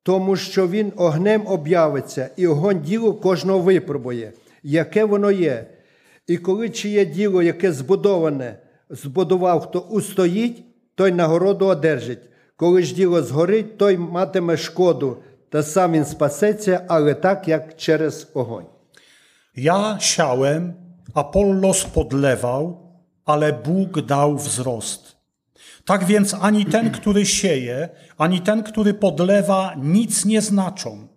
[0.03, 4.33] тому що він огнем об'явиться, і огонь діло кожного випробує,
[4.63, 5.67] яке воно є.
[6.27, 10.63] І коли чиє діло, яке збудоване, збудував, хто устоїть,
[10.95, 12.19] той нагороду одержить.
[12.55, 15.17] Коли ж діло згорить, той матиме шкоду,
[15.49, 18.65] та сам він спасеться, але так, як через огонь.
[19.55, 20.73] Ja siałem,
[21.13, 22.77] Apollos podlewał,
[23.25, 25.20] ale Bóg dał wzrost.
[25.85, 31.07] Tak więc ani ten, który sieje, ani ten, który podlewa, nic nie znaczą.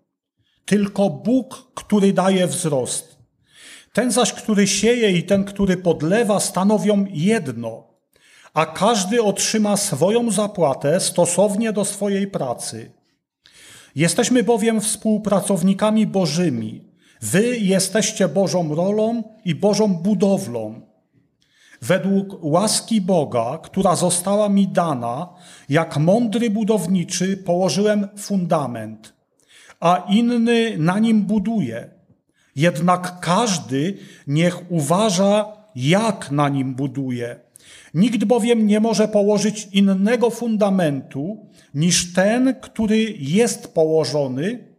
[0.64, 3.18] Tylko Bóg, który daje wzrost.
[3.92, 7.94] Ten zaś, który sieje i ten, który podlewa, stanowią jedno,
[8.54, 12.92] a każdy otrzyma swoją zapłatę stosownie do swojej pracy.
[13.94, 16.84] Jesteśmy bowiem współpracownikami Bożymi.
[17.22, 20.83] Wy jesteście Bożą rolą i Bożą budowlą.
[21.82, 25.28] Według łaski Boga, która została mi dana,
[25.68, 29.14] jak mądry budowniczy położyłem fundament,
[29.80, 31.90] a inny na nim buduje.
[32.56, 37.40] Jednak każdy niech uważa, jak na nim buduje.
[37.94, 44.74] Nikt bowiem nie może położyć innego fundamentu niż ten, który jest położony,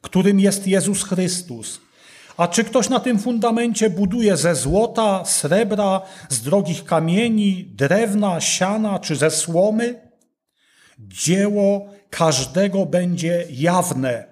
[0.00, 1.83] którym jest Jezus Chrystus.
[2.36, 8.98] A czy ktoś na tym fundamencie buduje ze złota, srebra, z drogich kamieni, drewna, siana
[8.98, 10.00] czy ze słomy?
[10.98, 14.24] Dzieło każdego będzie jawne.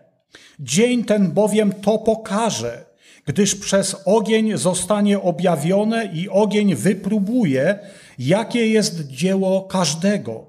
[0.60, 2.84] Dzień ten bowiem to pokaże,
[3.26, 7.78] gdyż przez ogień zostanie objawione i ogień wypróbuje,
[8.18, 10.46] jakie jest dzieło każdego.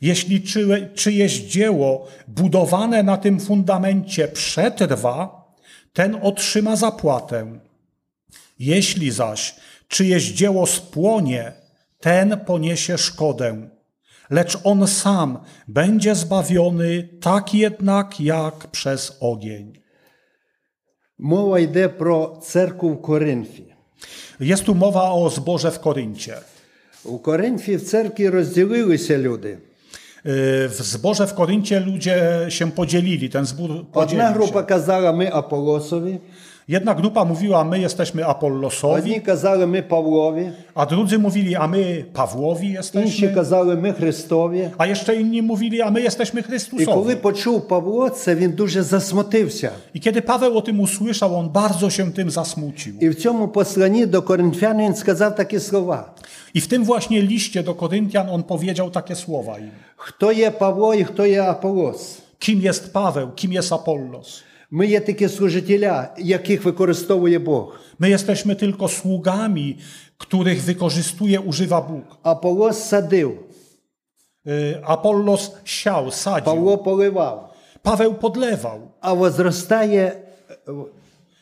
[0.00, 5.39] Jeśli czy, czyjeś dzieło budowane na tym fundamencie przetrwa,
[5.92, 7.60] ten otrzyma zapłatę.
[8.58, 9.54] Jeśli zaś
[9.88, 11.52] czyjeś dzieło spłonie,
[12.00, 13.68] ten poniesie szkodę.
[14.30, 15.38] Lecz on sam
[15.68, 19.80] będzie zbawiony, tak jednak jak przez ogień.
[21.18, 23.74] Mowa idzie pro w Corynfii.
[24.40, 26.36] Jest tu mowa o zborze w Koryncie.
[27.04, 29.69] U Korynfii w cerkwi rozdzieliły się ludy.
[30.69, 34.65] W zborze w Koryncie ludzie się podzielili, ten zbór Одна podzielił група się.
[34.65, 36.19] казала, ми Аполосові,
[36.67, 42.05] Jedna grupa mówiła, my jesteśmy Apollosowi, одні казали, ми Павлові, a drudzy mówili, a my
[42.13, 44.69] Pawłowi інші jesteśmy, казали, ми Христові.
[44.77, 47.15] a jeszcze inni mówili, a my jesteśmy І коли Chrystusowi.
[47.15, 49.71] почув Павло це, він дуже засмутився.
[49.93, 52.93] I kiedy Paweł o tym usłyszał, on bardzo się tym zasmucił.
[53.01, 56.05] І в цьому посланні до коринфян він сказав такі слова:
[56.53, 59.71] I w tym właśnie liście do Koryntian on powiedział takie słowa im.
[59.99, 62.19] Хто є Павло і хто є Аполос?
[62.39, 64.43] Kim jest Paweł, kim jest Apollos?
[64.71, 67.79] Ми є такі служителя, яких використовує Бог.
[67.99, 69.77] My jesteśmy tylko sługami,
[70.17, 72.17] których wykorzystuje, używa Bóg.
[72.23, 73.37] Аполос садив,
[74.47, 80.17] Y, Apollos siał, sadził, Павло поливав, Paweł podlewał, а возростає
[80.67, 80.71] е,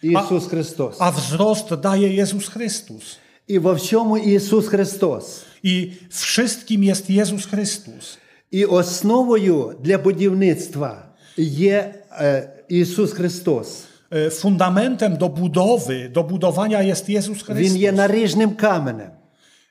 [0.03, 0.95] Ісус Христос.
[0.99, 3.17] a wzrost daje Jezus Chrystus.
[3.47, 5.45] І во всьому Ісус Христос.
[5.63, 8.17] I wszystkim jest Jezus Chrystus.
[8.51, 11.05] І основою для будівництва
[11.37, 13.83] є е, Ісус Христос.
[14.11, 17.77] E, Fundamentem do budowy, do budowania jest Jezus Він Chrystus.
[17.77, 19.09] є наріжним каменем.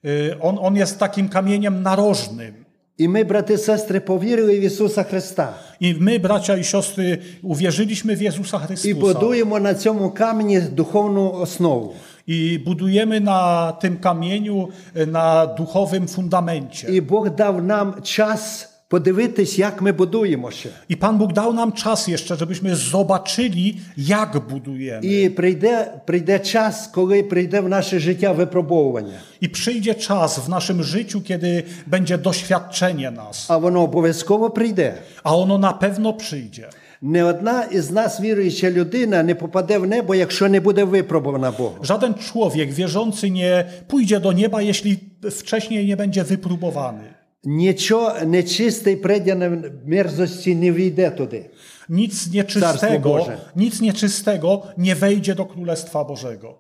[0.04, 2.52] E, On, on jest takim kamieniem narożnym.
[2.98, 5.54] І ми, брати і сестри, повірили в Ісуса Христа.
[5.80, 9.00] I my, bracia i siostry, uwierzyliśmy w Jezusa І Chrystusa.
[9.00, 11.94] будуємо на цьому камені духовну основу.
[12.15, 12.15] I
[12.64, 16.88] budujemy na tym kamieniu, e, na duchowym fundamencie.
[16.88, 20.68] І Бог дав нам час подивитись, як ми будуємо ще.
[20.88, 25.02] I Pan Bóg dał nam czas jeszcze, żebyśmy zobaczyli, jak budujemy.
[25.02, 29.18] І прийде, прийде час, коли прийде в наше життя випробовування.
[29.40, 33.46] I przyjdzie czas w naszym życiu, kiedy będzie doświadczenie nas.
[33.48, 34.94] А воно обов'язково прийде.
[35.24, 36.68] A ono na pewno przyjdzie.
[37.02, 41.84] Не одна із нас, віруюча людина, не попаде в небо, якщо не буде випробована Богом.
[41.84, 44.98] Żaden człowiek wierzący nie pójdzie do nieba, jeśli
[45.30, 47.14] wcześniej nie będzie wypróbowany.
[47.44, 51.50] Нічого нечисте і придяне мерзості не війде туди.
[51.88, 53.38] Nic Carstwo nieczystego, Boże.
[53.56, 56.58] nic nieczystego nie wejdzie do Królestwa Bożego.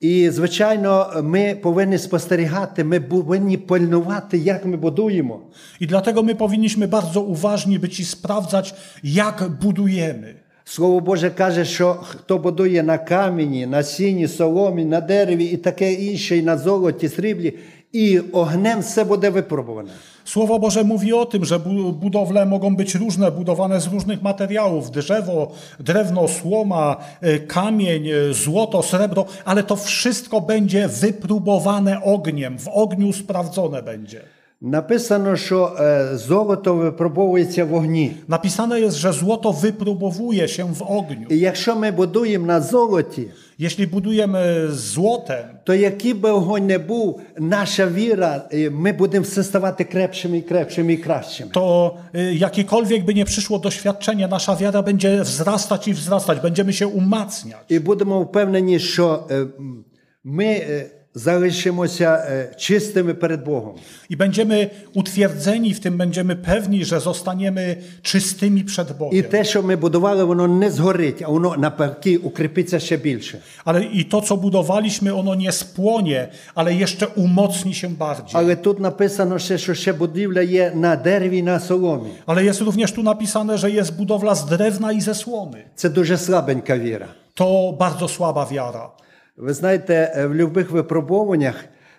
[0.00, 5.40] І, звичайно, ми повинні спостерігати, ми повинні пильнувати, як ми будуємо.
[5.80, 10.34] I dlatego my powinniśmy bardzo uważni być i sprawdzać, jak budujemy.
[10.64, 15.92] Слово Боже каже, що хто будує на камені, на сіні, соломі, на дереві і таке
[15.92, 17.58] інше, і на золоті, сріблі,
[17.92, 19.90] і огнем все буде випробуване.
[20.28, 24.90] Słowo Boże mówi o tym, że bu- budowle mogą być różne, budowane z różnych materiałów:
[24.90, 25.50] drzewo,
[25.80, 33.12] drewno, słoma, e, kamień, e, złoto, srebro, ale to wszystko będzie wypróbowane ogniem, w ogniu
[33.12, 34.20] sprawdzone będzie.
[34.61, 38.11] Написано, що е, золото випробовується в огні.
[38.27, 41.27] Napisane jest, że złoto wypróbowuje się w ogniu.
[41.29, 43.27] І якщо ми будуємо на золоті,
[43.59, 49.43] Jeśli budujemy złotem, то який би огонь не був, наша віра, е, ми будемо все
[49.43, 51.51] ставати крепшими і крепшими і кращими.
[51.51, 56.87] to y, jakiekolwiek by nie przyszło doświadczenie, nasza wiara będzie wzrastać i wzrastać, będziemy się
[56.87, 57.65] umacniać.
[57.69, 59.85] І будемо впевнені, що е, м,
[60.23, 60.85] ми е,
[61.15, 63.75] залишимося е, чистими перед Богом.
[64.09, 69.23] I będziemy utwierdzeni w tym, będziemy pewni, że zostaniemy czystymi przed І Bogiem.
[69.23, 73.37] те, що ми будували, воно не згорить, а воно навпаки укріпиться ще більше.
[73.65, 78.33] Ale i to, co budowaliśmy, ono nie spłonie, ale jeszcze umocni się bardziej.
[78.33, 82.09] Але тут написано ще, що ще будівля є на дереві і на соломі.
[82.25, 85.57] Ale jest również tu napisane, że jest budowla z drewna i ze słony.
[85.75, 87.07] Це дуже слабенька віра.
[87.35, 88.89] To bardzo słaba wiara.
[89.37, 91.55] Ви знаєте, е, в будь-яких випробуваннях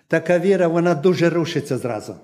[0.07, 2.15] така віра, вона дуже рушиться зразу.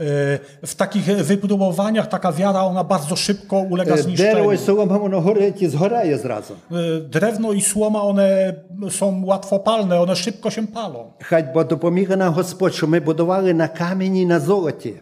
[0.00, 4.58] Y, W takich wypróbowaniach taka wiara, ona bardzo szybko ulega Е, Дерево і zniszczeniu.
[4.58, 6.54] солома, воно горить і згорає зразу.
[6.72, 8.54] Y, Drewno i słoma, one
[8.90, 11.04] są łatwopalne, one szybko się palą.
[11.22, 14.94] Хай бо допоміг нам Господь, що ми будували на камені і на золоті,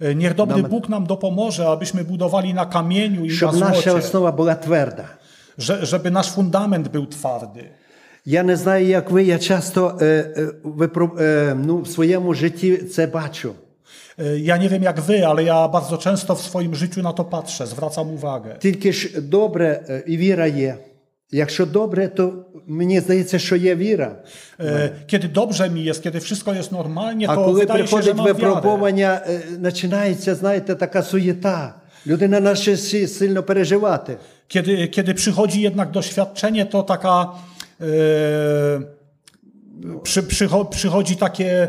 [0.00, 3.94] Y, Niech dobry Bóg nam dopomoże, abyśmy budowali na kamieniu i na щоб наша złocie,
[3.94, 5.04] основа була тверда.
[5.58, 7.64] że, żeby nasz fundament był twardy.
[8.24, 10.04] Я не знаю, як ви, я часто е,
[10.36, 13.52] е, випро- е, ну, в своєму житті це бачу.
[14.20, 17.24] Y, Ja nie wiem jak wy, ale ja bardzo często w swoim życiu na to
[17.24, 18.58] patrzę, zwracam uwagę.
[18.58, 20.74] Тільки ж добре е, і віра є.
[21.30, 22.32] Якщо добре, то
[22.66, 24.16] mені здається, що є віра.
[24.60, 28.12] Y, Kiedy dobrze mi jest, kiedy wszystko jest normalnie, А to коли wydaje się, że
[28.12, 28.34] приходить mam wiarę.
[28.34, 31.74] випробування, е, починається, знаєте, така суєта.
[32.06, 34.16] Людина наче сі- сильно переживати.
[34.48, 37.26] Kiedy, kiedy przychodzi jednak doświadczenie, to taka
[37.71, 37.71] e,
[40.02, 41.68] przy, przycho, przychodzi takie,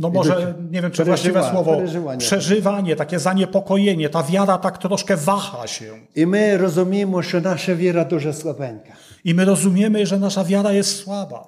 [0.00, 2.18] no może nie wiem czy właściwe Przeżywa- słowo, przeżywanie.
[2.18, 4.08] przeżywanie, takie zaniepokojenie.
[4.08, 5.92] Ta wiara tak troszkę waha się.
[6.14, 8.92] І ми розуміємо, що наша віра дуже слабенька.
[9.24, 11.44] I my rozumiemy, że nasza wiara jest słaba.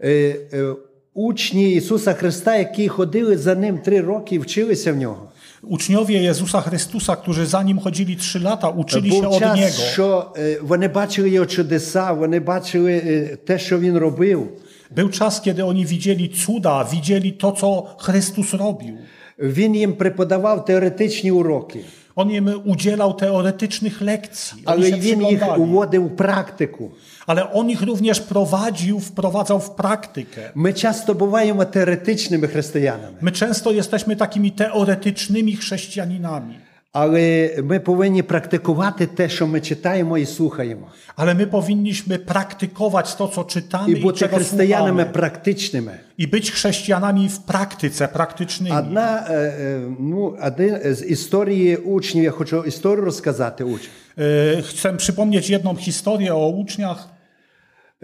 [0.00, 0.08] Е,
[0.52, 0.74] е,
[1.14, 5.28] Учні Ісуса Христа, які ходили за ним три роки, вчилися в нього.
[5.64, 9.82] Uczniowie Jezusa Chrystusa, którzy za nim chodzili trzy lata, uczyli się Був od час, Niego.
[9.92, 14.48] що е, вони бачили його чудеса, вони бачили е, те, що він робив.
[14.90, 18.94] Był czas, kiedy oni widzieli cuda, widzieli to, co Chrystus robił.
[19.38, 21.80] Він їм преподавав теоретичні уроки,
[22.16, 24.62] On im udzielał teoretycznych lekcji.
[24.66, 25.60] Oni але się він їх przyglądali.
[25.62, 26.90] уводив в практику.
[27.26, 30.50] Ale on ich również prowadził, wprowadzał w praktykę.
[30.54, 36.54] Ми часто буваємо теоретичними християнами, My często jesteśmy takimi teoretycznymi chrześcijaninami,
[36.92, 40.86] але ми повинні практикувати те, що ми читаємо і слухаємо,
[41.16, 45.12] ale my powinniśmy praktykować to, co czytamy і i бути czego християнами słuchamy.
[45.12, 45.98] практичними.
[46.18, 48.76] I być chrześcijanami w praktyce, praktycznymi.
[48.76, 53.90] Одна, е, е, ну, один з історії учнів, я хочу історію розказати учнів.
[54.18, 57.13] E, Chcę przypomnieć jedną historię o uczniach.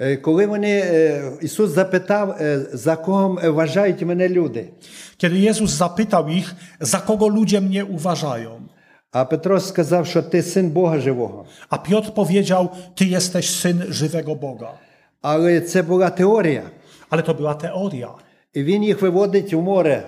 [0.00, 4.68] Е, Коли вони, е, Ісус запитав, е, за кого вважають мене люди,
[5.22, 8.50] Kiedy Jezus zapytał ich, za kogo ludzie mnie uważają,
[9.12, 11.46] а Петро сказав, що ти син Бога живого.
[11.70, 14.70] a Piotr powiedział, Ty jesteś syn żywego Boga.
[15.22, 16.62] Але це була теорія.
[17.10, 18.08] Ale to była teoria.
[18.54, 20.02] І він їх виводить у море,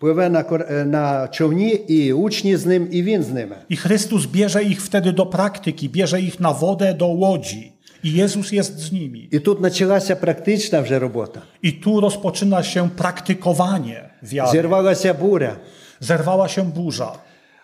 [0.00, 3.56] пливе на, кор- е, на човні, і учні з ним, і він з ними.
[3.70, 7.72] I Chrystus bierze ich wtedy do praktyki, bierze ich na wodę do łodzi.
[8.05, 9.29] I Jezus jest z nimi.
[9.31, 11.41] I tu zaczęła się praktyczna już robota.
[11.63, 14.51] I tu rozpoczyna się praktykowanie wiary.
[14.51, 15.55] Zerwała się burza.
[15.99, 17.11] Zerwała się burza.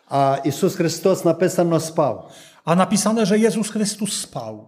[0.10, 2.24] A Jezus Chrystus napisano spał.
[2.66, 4.68] A napisane, że Jezus Chrystus spał.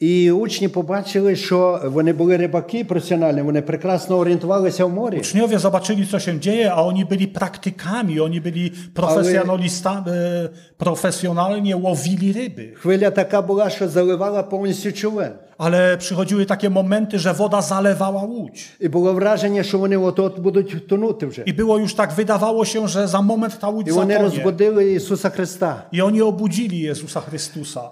[0.00, 5.18] І учні побачили, що вони були рибаки професіональні, вони прекрасно орієнтувалися в морі.
[5.18, 12.32] Uczniowie zobaczyli, co się dzieje, a oni byli praktykami, oni byli profesjonalistami, e, profesjonalnie łowili
[12.32, 12.74] ryby.
[12.74, 15.32] Хвиля така була, що заливала повністю човен.
[15.58, 18.68] Ale przychodziły takie momenty, że woda zalewała łódź.
[18.80, 21.42] І було враження, що вони от-от будуть тонути вже.
[21.46, 24.18] I było już tak, wydawało się, że za moment ta łódź І вони zatonie.
[24.18, 25.82] розбудили Ісуса Христа.
[25.92, 27.90] I oni obudzili Jezusa Chrystusa.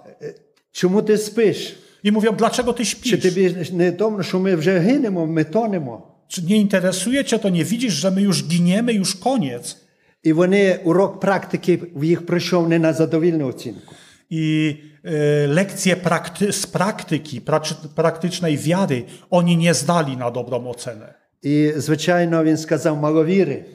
[0.71, 1.75] Чому ти спиш?
[2.03, 3.21] I mówią, dlaczego ty Чи śpisz?
[3.21, 6.01] тобі не тому, що ми вже гинемо, ми тонемо?
[6.27, 9.77] Czy nie interesuje cię to, nie widzisz, że my już giniemy, już koniec?
[10.23, 13.95] І вони урок практики в їх пройшов не на задовільну оцінку.
[14.29, 21.13] I e, lekcje prakty, z praktyki, praczy, praktycznej wiary, oni nie zdali na dobrą ocenę.
[21.43, 23.65] І, звичайно, він сказав маловіри,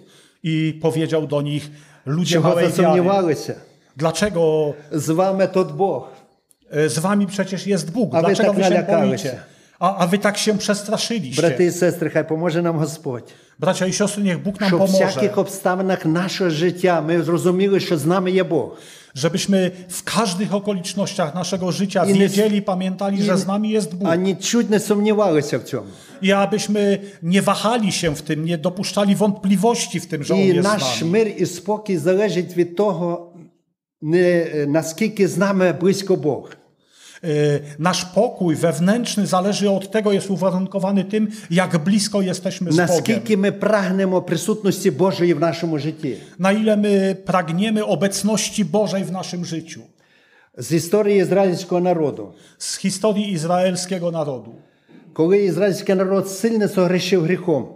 [0.43, 1.71] I powiedział do nich,
[2.07, 3.55] ludzie чого małej wiary, засумнівалися.
[3.97, 6.09] dlaczego З вами тут Бог.
[6.71, 8.15] e, z wami przecież jest Bóg?
[8.15, 9.29] A wy Dlaczego tak wy się nalякалися.
[9.29, 9.41] boicie?
[9.79, 11.43] A, a wy tak się przestraszyliście.
[11.43, 13.33] Брати і сестри, хай поможе нам Господь.
[13.59, 17.81] Bracia i siostry, niech Bóg nam Щоб в pomoże, всяких обставинах нашого життя ми зрозуміли,
[17.81, 18.77] що з нами є Бог.
[19.15, 24.09] żebyśmy w każdych okolicznościach naszego życia I nie- wiedzieli, pamiętali, że z nami jest Bóg.
[24.09, 25.87] А нічуть не сумнівалися в цьому.
[26.23, 30.47] I abyśmy nie wahali się w tym, nie dopuszczali wątpliwości w tym, że On І
[30.55, 31.11] jest наш z nami.
[31.13, 33.36] мир і спокій залежить від того, не,
[34.67, 36.57] наскільки з нами близько Бог.
[37.25, 42.87] Y, Nasz pokój wewnętrzny zależy od tego, jest uwarunkowany tym, jak blisko jesteśmy z Bogiem.
[42.87, 46.17] Наскільки ми прагнемо присутності Божої в нашому житті.
[46.39, 49.81] Na ile my pragniemy obecności Bożej w naszym życiu.
[50.59, 52.35] З історії ізраїльського народу.
[52.59, 54.55] Z historii izraelskiego narodu.
[55.13, 57.69] Коли ізраїльський народ сильно согрішив гріхом,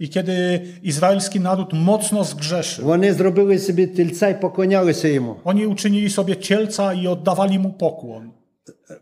[0.00, 5.36] I kiedy izraelski naród mocno zgrzeszył, вони зробили собі тільця і поклонялися йому.
[5.44, 8.30] oni uczynili sobie cielca i oddawali mu pokłon.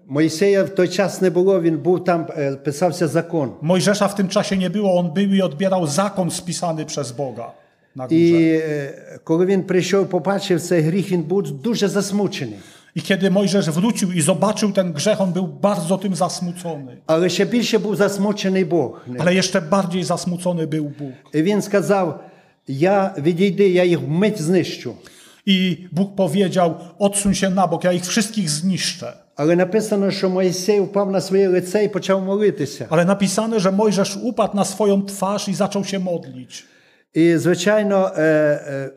[0.06, 3.52] Моїсея в той час не було, він був там, е, писався закон.
[3.62, 7.52] Mojżesza w tym czasie nie było, on był i odbierał zakon spisany przez Boga
[7.96, 8.14] na górze.
[8.14, 12.58] І е, коли він прийшов, побачив цей гріх, він був дуже засмучений.
[12.95, 17.01] I kiedy Mojżesz wrócił i zobaczył ten grzech, on był bardzo tym zasmucony.
[17.07, 19.05] Ale jeszcze bardziej był zasmucony Bóg.
[19.19, 21.33] Ale jeszcze bardziej zasmucony był Bóg.
[21.33, 22.13] I więc kazał,
[22.67, 24.93] ja wyjdę, ja ich myć zniszczę.
[25.45, 29.13] I Bóg powiedział, odsuń się na bok, ja ich wszystkich zniszczę.
[29.35, 32.87] Ale napisano, że Mojżesz upadł na swoje lice i począł modlić się.
[32.89, 36.65] Ale napisane, że Mojżesz upadł na swoją twarz i zaczął się modlić.
[37.15, 38.89] I zwyczajno e, e,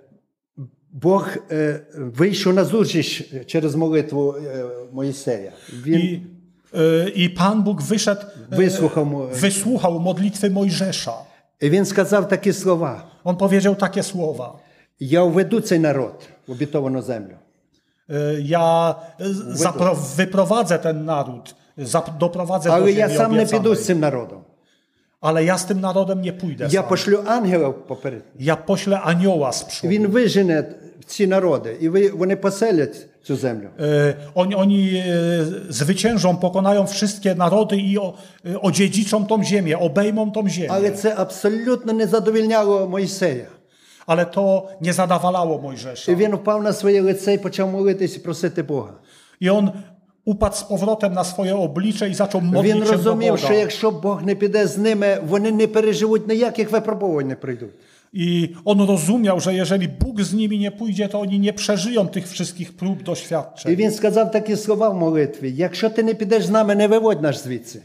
[0.91, 5.51] Бог е, вийшов на зустріч через молитву е, Моїсея.
[5.85, 6.21] Він I,
[6.79, 8.21] y, I Pan Bóg wyszedł,
[8.51, 11.13] y, вислухав му- wysłuchał modlitwy Mojżesza.
[11.61, 14.53] і він сказав такі слова: On powiedział takie słowa.
[14.99, 16.13] Я введу цей народ
[16.47, 17.35] в обітовану землю.
[18.09, 23.45] Y, Ja y, zapro, wyprowadzę ten naród, zap, doprowadzę do Але я ziemi сам не
[23.45, 23.75] піду obiecanej.
[23.75, 24.41] з цим народом.
[25.21, 26.89] Ale ja z tym narodem nie pójdę Я sam.
[26.89, 28.23] пошлю ангела поперед.
[28.39, 29.89] Ja poślę anioła z przodu.
[29.93, 30.63] Він вижене
[31.05, 33.67] ці народи, і ви- вони поселять цю землю.
[33.79, 34.79] Y, Oni, oni
[35.69, 38.13] y, zwyciężą, pokonają wszystkie narody i o,
[38.45, 40.69] y, odziedziczą tą ziemię, obejmą tą ziemię.
[40.71, 43.47] Але це абсолютно не задовільняло Моїсея.
[44.07, 46.11] Ale to nie zadawalało Mojżesza.
[46.11, 48.93] І він впав на своє лице і почав молитись і просити Бога.
[49.41, 49.69] I on
[50.25, 53.37] upadł z powrotem na swoje oblicze i zaczął Він modlić się do розумів, Boga.
[53.45, 57.73] що якщо Бог не піде з ними, вони не переживуть ніяких випробувань не прийдуть.
[58.13, 62.27] I on rozumiał, że jeżeli Bóg z nimi nie pójdzie, to oni nie przeżyją tych
[62.27, 63.75] wszystkich prób, І doświadczeń.
[63.75, 67.43] він сказав такі слова в молитві: якщо ти не підеш з нами, не виводь нас
[67.43, 67.81] звідси.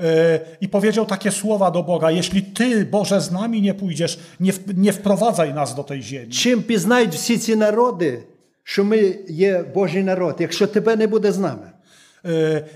[0.00, 4.52] E, I powiedział takie słowa do Boga: Jeśli Ty, Boże, z nami nie pójdziesz, nie,
[4.52, 6.32] w- nie wprowadzaj nas do tej ziemi.
[6.32, 8.22] Чим пізнають всі ці народи,
[8.64, 11.66] що ми є Божий народ, якщо тебе не буде з нами?
[11.66, 11.75] E,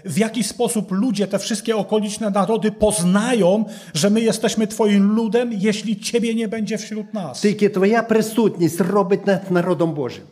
[0.04, 3.64] W jaki sposób ludzie, te wszystkie okoliczne narody poznają,
[3.94, 7.40] że my jesteśmy Twoim ludem, jeśli Ciebie nie będzie wśród nas?
[7.40, 10.24] Тільки твоя присутність робить нас народом Божим.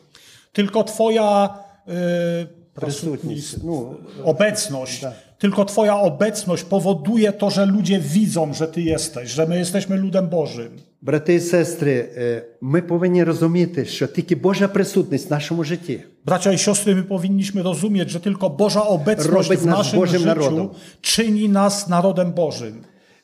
[0.53, 3.64] Tylko Twoja e, присутність.
[3.64, 5.05] Ну, obecność.
[5.38, 10.28] Tylko Twoja obecność powoduje to, że ludzie widzą, że Ty jesteś, że my jesteśmy ludem
[10.28, 10.78] Bożym.
[11.03, 16.53] брати і сестри, е, ми повинні розуміти, що тільки Божа присутність в нашому житті Bracia
[16.53, 20.26] i siostry, my powinniśmy rozumieć, że tylko Boża obecność Robić w nas naszym Bożym życiu
[20.34, 20.68] narodem.
[21.01, 22.74] czyni nas narodem Bożym.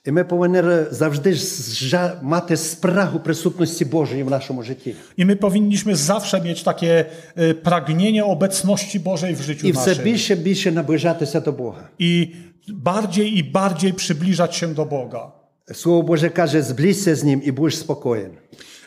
[0.06, 1.44] І ми повинні ре- завжди ж
[1.90, 4.94] жа- мати спрагу присутності Божої в нашому житті.
[5.18, 7.04] I my powinniśmy zawsze mieć takie
[7.38, 10.04] y, pragnienie obecności Bożej w życiu І все naszym.
[10.04, 11.88] більше більше наближатися до Бога.
[11.98, 12.32] I
[12.68, 15.32] bardziej i bardziej przybliżać się do Boga.
[15.72, 18.30] Слово Боже каже: зблизься з ним і будеш спокоєн.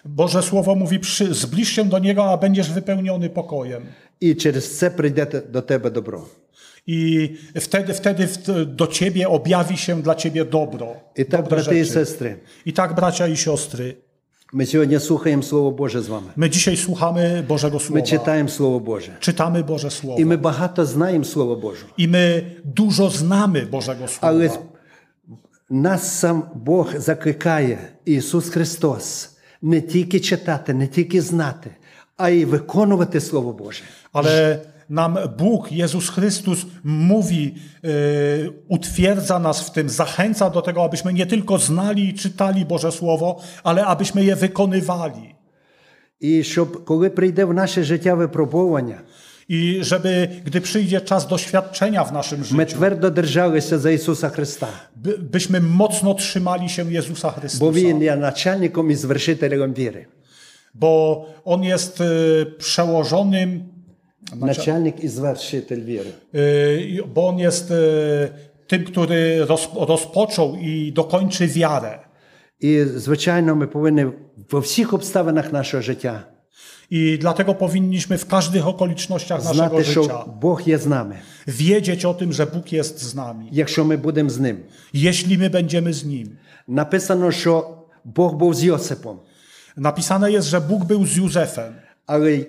[0.05, 3.81] Boże Słowo mówi, przy, zbliż się do Niego, a będziesz wypełniony pokojem.
[4.19, 6.21] І через це прийде те- до тебе добро.
[6.87, 10.95] I wtedy, wtedy w- do Ciebie objawi się dla Ciebie dobro.
[11.15, 11.93] І так, dobre брати і rzeczy.
[11.93, 13.93] сестри, I tak, bracia i siostry,
[14.53, 16.27] ми сьогодні слухаємо Слово Боже з вами.
[16.37, 18.01] my dzisiaj słuchamy Bożego Ми Słowa.
[18.01, 19.11] читаємо Слово Боже.
[19.19, 20.19] Czytamy Boże Słowo.
[20.19, 21.85] І ми багато знаємо Слово Боже.
[21.97, 24.27] I my dużo znamy Bożego Słowa.
[24.27, 24.49] Але
[25.69, 29.29] нас сам Бог закликає, Ісус Христос,
[29.61, 31.69] не тільки читати, не тільки знати,
[32.17, 33.83] а й виконувати Слово Боже.
[34.13, 34.59] Ale
[34.89, 41.25] nam Bóg, Jezus Chrystus mówi, e, utwierdza nas w tym, zachęca do tego, abyśmy nie
[41.25, 45.35] tylko znali i czytali Boże Słowo, ale abyśmy je wykonywali.
[46.19, 49.01] І щоб коли прийде в наше життя випробування,
[49.48, 52.56] i żeby, gdy przyjdzie czas doświadczenia w naszym życiu,
[53.78, 54.66] za Jezusa Chrysta.
[54.96, 57.64] By, byśmy mocno trzymali się Jezusa Chrystusa.
[57.64, 60.06] Bo on jest naczelnikiem i zwierzchitelem wiary.
[60.74, 63.78] Bo on jest y, przełożonym
[64.36, 66.12] Naczelnik i zwierzchiciel wiary.
[66.34, 67.74] Y, bo on jest y,
[68.66, 71.98] tym, który rozpoczął i dokończy wiarę.
[72.60, 74.04] I zwyczajno my powinni
[74.50, 76.37] we wszystkich obstawach naszego życia
[76.89, 81.15] I dlatego powinniśmy w każdych okolicznościach naszego знати, życia що Бог є з нами,
[81.47, 83.49] wiedzieć o tym, że Bóg jest z nami.
[83.51, 84.57] якщо ми будемо з ним.
[84.93, 86.27] Jeśli my będziemy z Nim.
[86.67, 89.19] Написано, що Бог був з Йосипом,
[89.77, 91.73] Napisane jest, że Bóg był z Józefem,
[92.05, 92.45] але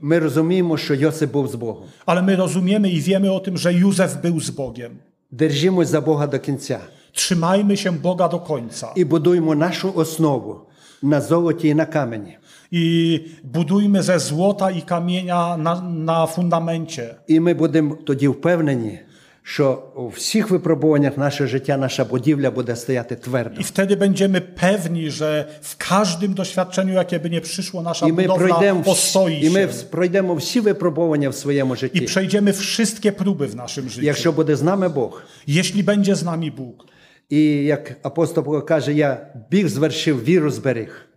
[0.00, 1.84] ми розуміємо, що Йосип був з Богом.
[2.06, 4.90] ale my rozumiemy i wiemy o tym, że Józef był z Bogiem.
[5.30, 6.80] Держимось за Бога до кінця
[7.12, 10.60] Trzymajmy się Boga do końca і будуємо нашу основу
[11.02, 12.37] на золоті і на камені.
[12.70, 17.14] i budujmy ze złota i kamienia na, na fundamencie.
[17.26, 18.98] І ми будемо тоді впевнені,
[19.42, 23.60] що у всіх випробуваннях нашого життя наша будівля буде стояти твердо.
[23.60, 28.22] I wtedy będziemy pewni, że w każdym doświadczeniu, jakie by nie przyszło, nasza І ми
[28.22, 29.68] budowla пройдемо, postoi і ми się.
[29.90, 32.00] пройдемо всі випробування в своєму I житті.
[32.00, 34.04] przejdziemy wszystkie próby w naszym życiu.
[34.06, 35.22] Якщо буде з нами Бог.
[35.46, 36.84] Jeśli będzie z nami Bóg.
[37.30, 41.07] І як апостол Павло каже, я біг звершив, віру зберіг.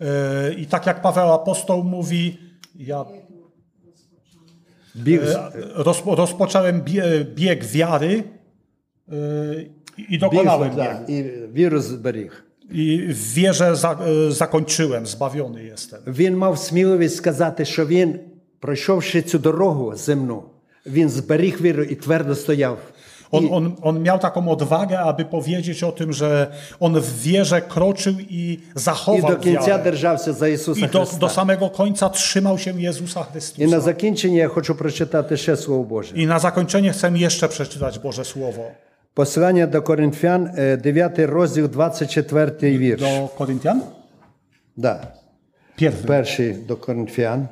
[0.00, 2.38] E, I tak jak Paweł Apostoł mówi,
[2.78, 3.04] ja
[4.94, 8.22] Біг, з- e, rozpo, rozpocząłem bie, bieg wiary
[9.08, 9.14] e,
[9.98, 11.04] i біг dokonałem да, biegu.
[11.08, 12.44] і віру зберіг.
[12.72, 16.00] I w wierze za, e, zakończyłem, zbawiony jestem.
[16.06, 18.18] Він мав сміливість сказати, що він,
[18.60, 20.42] пройшовши цю дорогу земну,
[20.86, 22.78] він зберіг віру і твердо стояв.
[23.34, 26.46] On, on, on miał taką odwagę, aby powiedzieć o tym, że
[26.80, 29.82] on w wierze kroczył i І zachował до кінця wiarę.
[29.84, 31.28] держався за Ісуса I do, do Христа.
[31.28, 33.80] samego końca trzymał się Jezusa І на Chrystusa.
[33.80, 36.14] закінчення я хочу прочитати ще Слово Боже.
[36.16, 38.64] I na zakończenie chcę jeszcze przeczytać Boże Słowo.
[39.14, 43.02] Послання до Коринфян, е, 9 розділ, 24 вірш.
[43.02, 43.80] Do Koryntian?
[44.76, 45.00] Да.
[45.76, 46.06] Pierwszy.
[46.06, 47.48] Перший до Коринфян,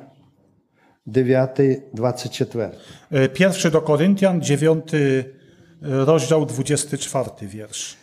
[1.05, 2.69] 9, 24.
[3.11, 5.39] E, Pierwszy do Koryntian, dziewiąty e,
[5.84, 7.96] rozdział, 24 wiersz.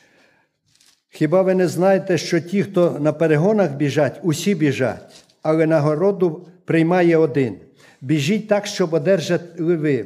[1.10, 7.18] Хіба ви не знаєте, що ті, хто на перегонах біжать, усі біжать, але нагороду приймає
[7.18, 7.56] один.
[8.02, 10.06] Біжіть так, щоб одержали ви.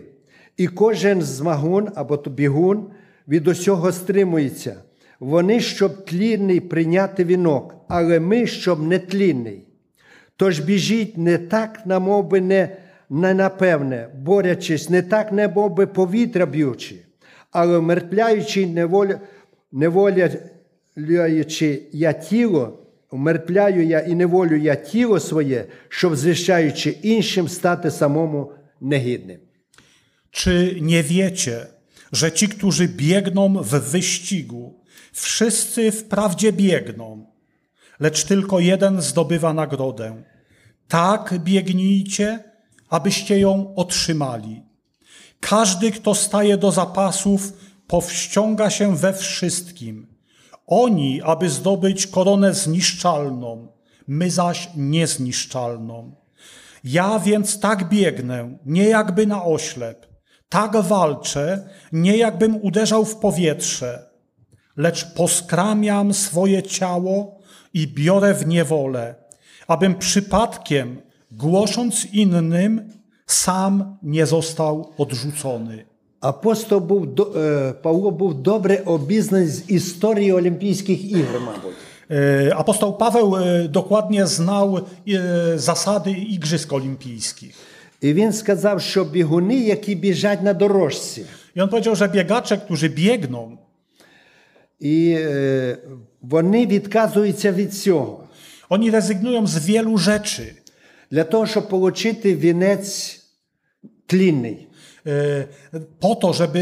[0.58, 2.88] І кожен змагун або бігун
[3.28, 4.76] від усього стримується.
[5.20, 9.68] Вони, щоб тлінний прийняти вінок, але ми, щоб нетлінний.
[10.38, 12.78] Тож біжіть не так, намов би не,
[13.10, 16.96] не напевне, борячись, не так, немов би повітря б'ючи,
[17.55, 19.21] але вмертвляючи неволя,
[19.73, 22.79] неволяючи я тіло,
[23.11, 29.39] вмертвляю я і неволю я тіло своє, щоб звіщаючи іншим стати самому негідним.
[30.31, 31.67] Czy nie wiecie,
[32.13, 37.27] że ci, którzy biegną w wyścigu, wszyscy wprawdzie biegną,
[38.01, 40.23] lecz tylko jeden zdobywa nagrodę?
[40.89, 42.45] Tak biegnijcie,
[42.89, 44.63] abyście ją otrzymali.
[45.50, 47.54] Każdy, kto staje do zapasów,
[47.88, 50.08] powściąga się we wszystkim.
[50.68, 53.68] Oni, aby zdobyć koronę zniszczalną,
[54.08, 56.16] my zaś niezniszczalną.
[56.84, 60.08] Ja więc tak biegnę, nie jakby na oślep,
[60.50, 64.10] tak walczę, nie jakbym uderzał w powietrze,
[64.78, 67.40] lecz poskramiam swoje ciało
[67.74, 69.16] i biorę w niewolę,
[69.68, 72.96] abym przypadkiem, głosząc innym,
[73.27, 75.85] sam nie został odrzucony.
[76.21, 81.75] Апостол був до- е, Павло був добре обізнаний з історії Олімпійських ігор, мабуть.
[82.11, 84.83] E, Apostoł Paweł e, dokładnie znał e,
[85.59, 87.55] zasady Igrzysk Olimpijskich.
[88.01, 91.25] І він сказав, що бігуни, які біжать на дорожці,
[91.57, 93.59] I on powiedział, że biegacze, którzy biegną,
[94.81, 95.79] і е,
[96.23, 98.25] вони відказуються від цього
[98.71, 100.55] oni rezygnują z wielu rzeczy
[101.11, 103.21] для того, щоб отримати вінець
[104.07, 104.67] тлінний.
[105.07, 105.45] e,
[106.01, 106.61] po to, żeby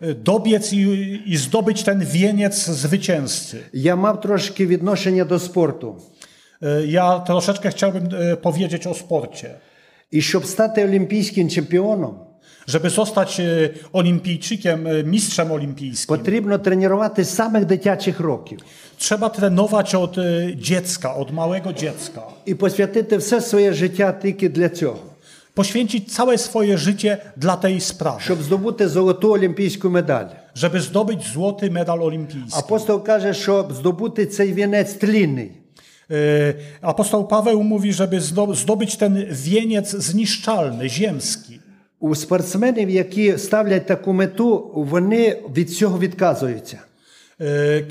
[0.00, 3.56] e, dobiec i, i zdobyć ten wieniec zwycięzcy.
[3.72, 5.96] Я мав трошки відношення до спорту.
[6.62, 9.50] E, Ja troszeczkę chciałbym e, powiedzieć o sporcie.
[10.10, 12.18] І щоб стати олімпійським чемпіоном,
[12.66, 18.58] Żeby zostać e, olimpijczykiem, e, mistrzem olimpijskim, потрібно тренувати з самих дитячих років
[18.98, 22.22] trzeba trenować od e, dziecka, od małego dziecka.
[22.46, 24.98] і посвятити все своє життя тільки для цього,
[25.54, 30.26] Poświęcić całe swoje życie dla tej sprawy, щоб здобути золоту олімпійську медаль.
[30.54, 32.58] żeby zdobyć złoty medal olimpijski.
[32.58, 35.50] Апостол каже, щоб здобути цей вінець тлінний.
[36.10, 41.45] E, Apostoł Paweł mówi, żeby zdo- zdobyć ten wieniec zniszczalny, ziemski.
[41.99, 46.79] У спортсменів, які ставлять таку мету, вони від цього відказуються.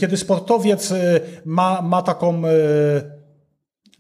[0.01, 3.17] Kiedy sportowiec e, ma, ma taką e,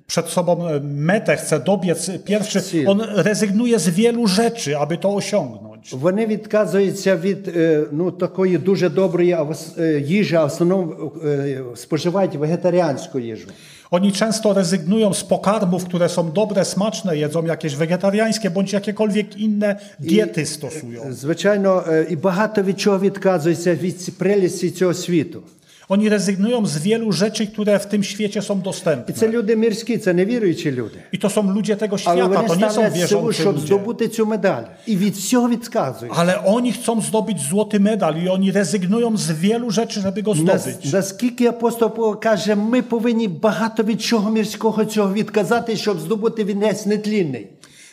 [0.06, 5.94] przed sobą metę, chce dobiec pierwszy, on rezygnuje z wielu rzeczy, aby to osiągnąć.
[5.94, 9.36] Вони відказуються від е, ну, такої дуже доброї
[9.78, 13.48] е, їжі, а в основному е, споживають вегетаріанську їжу.
[13.91, 19.79] Oni często rezygnują z pokarmów, które są dobre, smaczne, jedzą jakieś wegetariańskie bądź jakiekolwiek inne
[19.99, 21.13] diety stosują.
[21.13, 25.41] Звичайно, е, і багато від чого відказуються від ці- прелісті цього світу.
[25.89, 29.13] Oni rezygnują z wielu rzeczy, które w tym świecie są І dostępne.
[29.13, 30.97] це люди мирські, це невіруючі люди.
[31.13, 33.55] I to są ludzie tego Але świata, вони to nie są ставлять силу, wierzący щоб
[33.55, 33.65] ludzie.
[33.67, 34.63] здобути цю медаль.
[34.87, 36.13] І від всього відказують.
[36.17, 40.61] Ale oni chcą zdobyć złoty medal i oni rezygnują z wielu rzeczy, żeby go Нас-
[40.61, 40.93] zdobyć.
[40.93, 46.85] Наскільки апостол Павло каже, ми повинні багато від чого мирського цього відказати, щоб здобути вінець
[46.85, 47.47] нетлінний.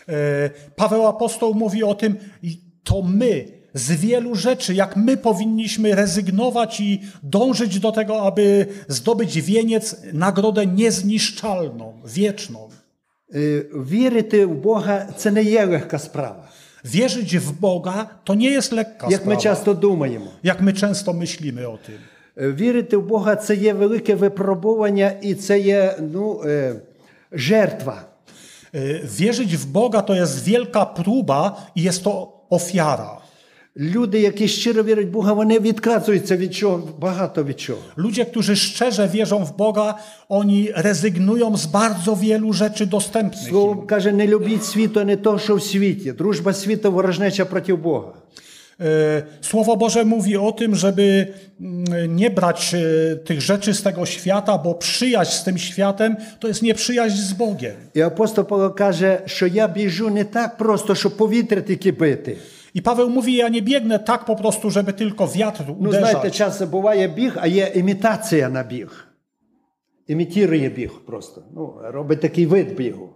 [0.08, 5.94] E, Paweł Apostoł mówi o tym, i to my z wielu rzeczy, jak my powinniśmy
[5.94, 12.68] rezygnować i dążyć do tego, aby zdobyć wieniec, nagrodę niezniszczalną, wieczną.
[13.34, 13.38] Е,
[13.72, 16.48] Вірити в Бога це не є легка справа,
[16.84, 20.26] Wierzyć w Boga to nie jest lekka як ми sprawa, часто думаємо.
[20.42, 21.98] jak my często myślimy o tym.
[22.36, 26.74] Е, Вірити в Бога це є велике випробування і це є ну, е,
[27.32, 28.04] жертва.
[28.74, 32.12] E, Wierzyć w Boga to jest wielka próba i jest to
[32.50, 33.21] ofiara.
[33.80, 37.80] Люди, які щиро вірять в Бога, вони відказуються від чого, багато від чого.
[37.96, 39.94] Ludzie, którzy szczerze wierzą w Boga,
[40.28, 43.48] oni rezygnują z bardzo wielu rzeczy dostępnych.
[43.48, 43.86] Слово im.
[43.86, 46.12] каже, не любіть світу, а не то, що в світі.
[46.12, 48.12] Дружба світу ворожнеча проти Бога.
[48.80, 51.26] E, Słowo Boże mówi o tym, żeby
[51.60, 56.48] mm, nie brać e, tych rzeczy z tego świata, bo przyjaźń z tym światem to
[56.48, 57.74] jest nieprzyjaźń z Bogiem.
[57.94, 62.36] І апостол Павло каже, що я біжу не так просто, щоб повітря тільки бити.
[62.74, 66.36] I Paweł mówi, ja nie biegnę tak po prostu, żeby tylko wiatr Ну, знаєте, uderzać.
[66.36, 69.04] часто буває біг, а є імітація на біг.
[70.08, 71.42] Імітує біг просто.
[71.54, 73.08] Ну, робить такий вид бігу.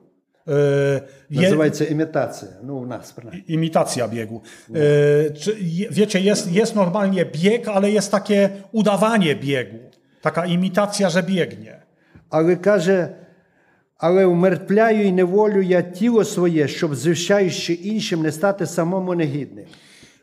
[0.48, 1.00] E,
[1.30, 2.50] Je, Називається імітація.
[2.64, 3.44] Ну, у нас принаймні.
[3.48, 4.40] imitacja biegu.
[4.74, 9.78] E, czy, je- wiecie, jest, jest normalnie bieg, ale jest takie udawanie biegu.
[10.22, 11.82] Taka imitacja, że biegnie.
[12.30, 13.08] Але каже,
[13.98, 19.64] але умертвляю і неволю я тіло своє, щоб звіщаючи іншим не стати самому негідним.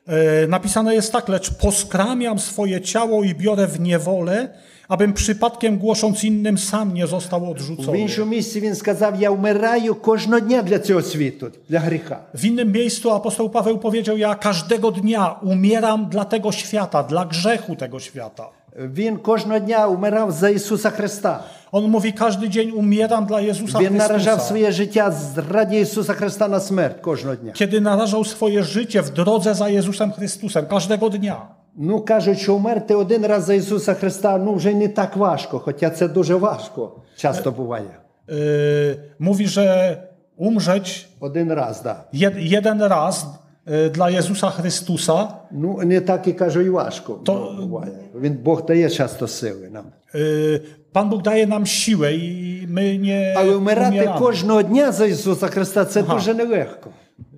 [0.07, 4.49] E, Napisane jest tak, lecz poskramiam swoje ciało i biorę w niewolę,
[4.87, 7.99] abym przypadkiem głosząc innym sam nie został В odrzucony.
[7.99, 12.19] іншому місці він сказав: Я вмираю кожного дня для цього світу, для гріха.
[12.33, 17.75] W innym miejscu apostoł Paweł powiedział: Ja każdego dnia umieram dla tego świata, dla grzechu
[17.75, 18.49] tego świata.
[18.75, 21.43] Він кожного дня вмирав за Ісуса Христа.
[21.73, 24.47] On mówi: Każdy dzień umieram dla Jezusa Він наражав Chrystusa.
[24.47, 25.13] своє життя
[25.51, 27.51] раді Ісуса Христа на смерть кожного дня.
[27.53, 31.35] Kiedy narażał swoje życie w drodze za Jezusem Chrystusem, każdego dnia.
[31.77, 35.89] Ну кажуть, що вмерти один раз за Ісуса Христа ну вже не так важко, хоча
[35.89, 37.91] це дуже важко часто буває.
[38.27, 39.97] Yy, mówi, że
[40.37, 41.97] umrzeć Один раз, так.
[42.13, 42.17] Да.
[42.19, 43.25] jed, jeden raz
[43.67, 47.91] yy, dla Jezusa Chrystusa Ну не так і кажу, і важко То- буває.
[48.15, 49.85] Він Бог дає часто сили нам.
[50.15, 50.61] Yy,
[50.93, 54.19] Pan Bóg daje nam siłę i my nie Але вмирати umieramy.
[54.19, 56.13] кожного дня за Ісуса Христа це Ага.
[56.15, 56.89] дуже нелегко.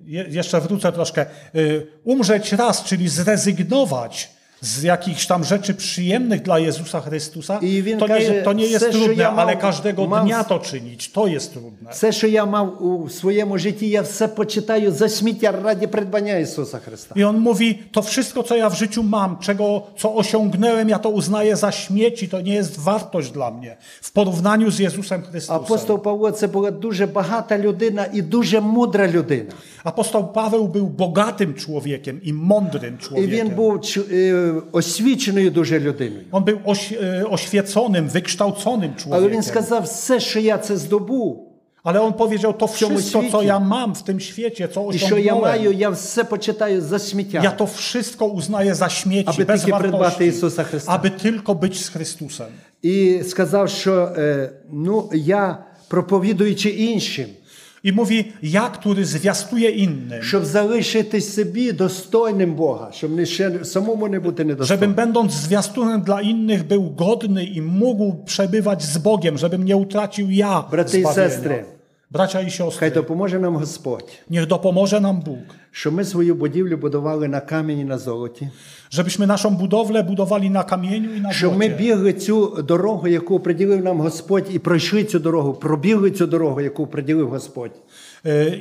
[0.06, 1.26] Je, jeszcze wrócę troszkę.
[1.54, 4.30] Y, Umrzeć raz, czyli zrezygnować
[4.64, 8.66] z jakichś tam rzeczy przyjemnych dla Jezusa Chrystusa, I він to nie, каже, to nie
[8.66, 11.90] jest «Все, що trudne, я мав- ale każdego мав- dnia to czynić, to jest trudne.
[11.90, 16.78] Все, що я мав у своєму житті, я все почитаю за сміття раді придбання Ісуса
[16.78, 17.14] Христа.
[17.14, 21.08] I on mówi, to wszystko, co ja w życiu mam, czego, co osiągnąłem, ja to
[21.10, 25.56] uznaję za śmieci, to nie jest wartość dla mnie w porównaniu z Jezusem Chrystusem.
[25.56, 29.52] Апостол Павло це була дуже багата людина і дуже мудра людина.
[29.86, 33.30] Apostoł Paweł był bogatym człowiekiem i mądrym І człowiekiem.
[33.30, 36.24] він був чу- е, освіченою дуже людиною.
[36.32, 39.30] On był oś, e, oświeconym, wykształconym Але człowiekiem.
[39.32, 41.48] він сказав, все, що я це здобув,
[41.84, 43.46] Ale on powiedział, to czemu wszystko, co świecie?
[43.46, 46.98] ja mam w tym świecie, co і що я маю, osiągnąłem, я все почитаю за
[46.98, 47.40] сміття.
[47.42, 50.92] ja to wszystko uznaję za śmieci, Aby bez tylko придбати wartości, Ісуса Христа.
[50.92, 52.46] aby tylko być z Chrystusem.
[52.82, 55.58] І сказав, що е, ну, я,
[55.88, 57.26] проповідуючи іншим,
[57.84, 64.08] I mówi, ja, który zwiastuje innym, щоб залишити собі достойним Бога, щоб не ще самому
[64.08, 64.94] не бути żebym недостойним.
[64.94, 70.64] będąc zwiastunem dla innych był godny i mógł przebywać z Bogiem, żebym nie utracił ja
[70.70, 71.64] Брати і zbawienia.
[72.07, 76.77] сестри, Bracia i хай допоможе нам Господь, niech dopomoże nam Bóg, що ми свою будівлю
[76.77, 78.49] будували на камені на золоті,
[78.91, 83.83] żebyśmy naszą budowlę budowali na kamieniu i na щоб ми бігли цю дорогу, яку приділив
[83.83, 87.71] нам Господь, і пройшли цю дорогу, пробігли цю дорогу, яку приділив Господь.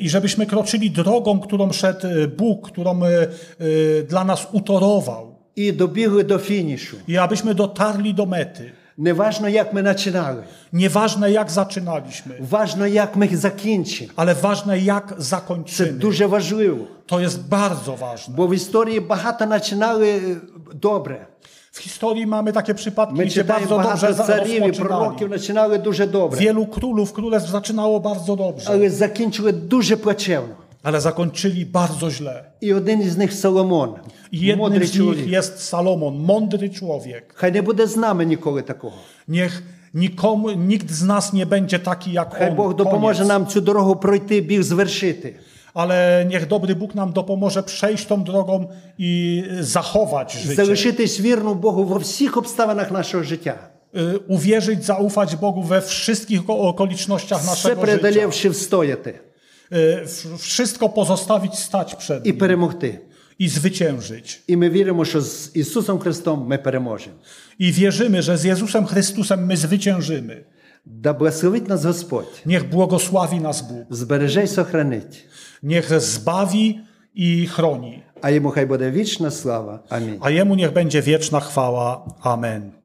[0.01, 3.29] I żebyśmy kroczyli drogą, którą szedł y, Bóg, którą y,
[3.61, 6.97] y, dla nas utorował І добігли до фінішу.
[7.09, 8.73] i abyśmy dotarli do mety.
[8.99, 10.39] Nieważne jak my zaczynali.
[10.73, 12.35] Nieważne jak zaczynaliśmy.
[12.41, 14.13] Ważne jak my zakończymy.
[14.17, 15.93] Ale ważne jak zakończymy.
[15.93, 16.77] To duże ważliwe.
[17.07, 18.35] To jest bardzo ważne.
[18.37, 20.41] Bo w historii bardzo zaczynały y,
[20.75, 21.27] dobre.
[21.73, 24.73] W historii mamy takie przypadki, My gdzie bardzo dobrze zaczynali.
[24.73, 26.41] proroków zaczynały dużo dobrze.
[26.41, 28.71] Wielu królów, królestw zaczynało bardzo dobrze.
[28.71, 30.66] Ale zakończyły duże płaciewno.
[30.86, 32.44] ale zakończyli bardzo źle.
[32.62, 33.90] І один із них Соломон,
[34.32, 35.28] I jednym мудрий z nich чоловік.
[35.28, 37.24] jest Salomon, mądry człowiek.
[37.36, 38.98] Хай не буде з нами ніколи такого.
[39.28, 42.56] Niech nikomu, nikt z nas nie będzie taki jak Хай on.
[42.56, 43.28] Бог допоможе Koniec.
[43.28, 45.34] нам цю дорогу пройти, біг звершити.
[45.74, 50.56] Ale niech dobry Bóg nam dopomoże przejść tą drogą i zachować życie.
[50.56, 53.56] Залишитись вірну Богу во всіх обставинах нашого життя.
[53.98, 57.98] Y, Uwierzyć, zaufać Bogu we wszystkich oko- okolicznościach Все naszego życia.
[58.00, 59.25] преодолівши встояти Y, w-
[60.38, 63.00] Wszystko pozostawić stać przed і Nim перемогти.
[63.40, 64.42] i zwyciężyć.
[64.48, 67.16] І ми віримо, що з Ісусом Христом ми переможемо.
[67.60, 70.44] I wierzymy, że z Jezusem Chrystusem my zwyciężymy.
[70.86, 73.86] Да благословить нас Господь, Niech błogosławi nas Bóg.
[73.90, 75.26] збереже й сохранить.
[75.64, 76.80] Niech zbawi
[77.16, 78.02] i chroni.
[78.22, 79.80] А йому хай буде вічна слава.
[79.90, 80.18] Амінь.
[80.22, 82.06] A Jemu niech będzie wieczna chwała.
[82.22, 82.72] Amen.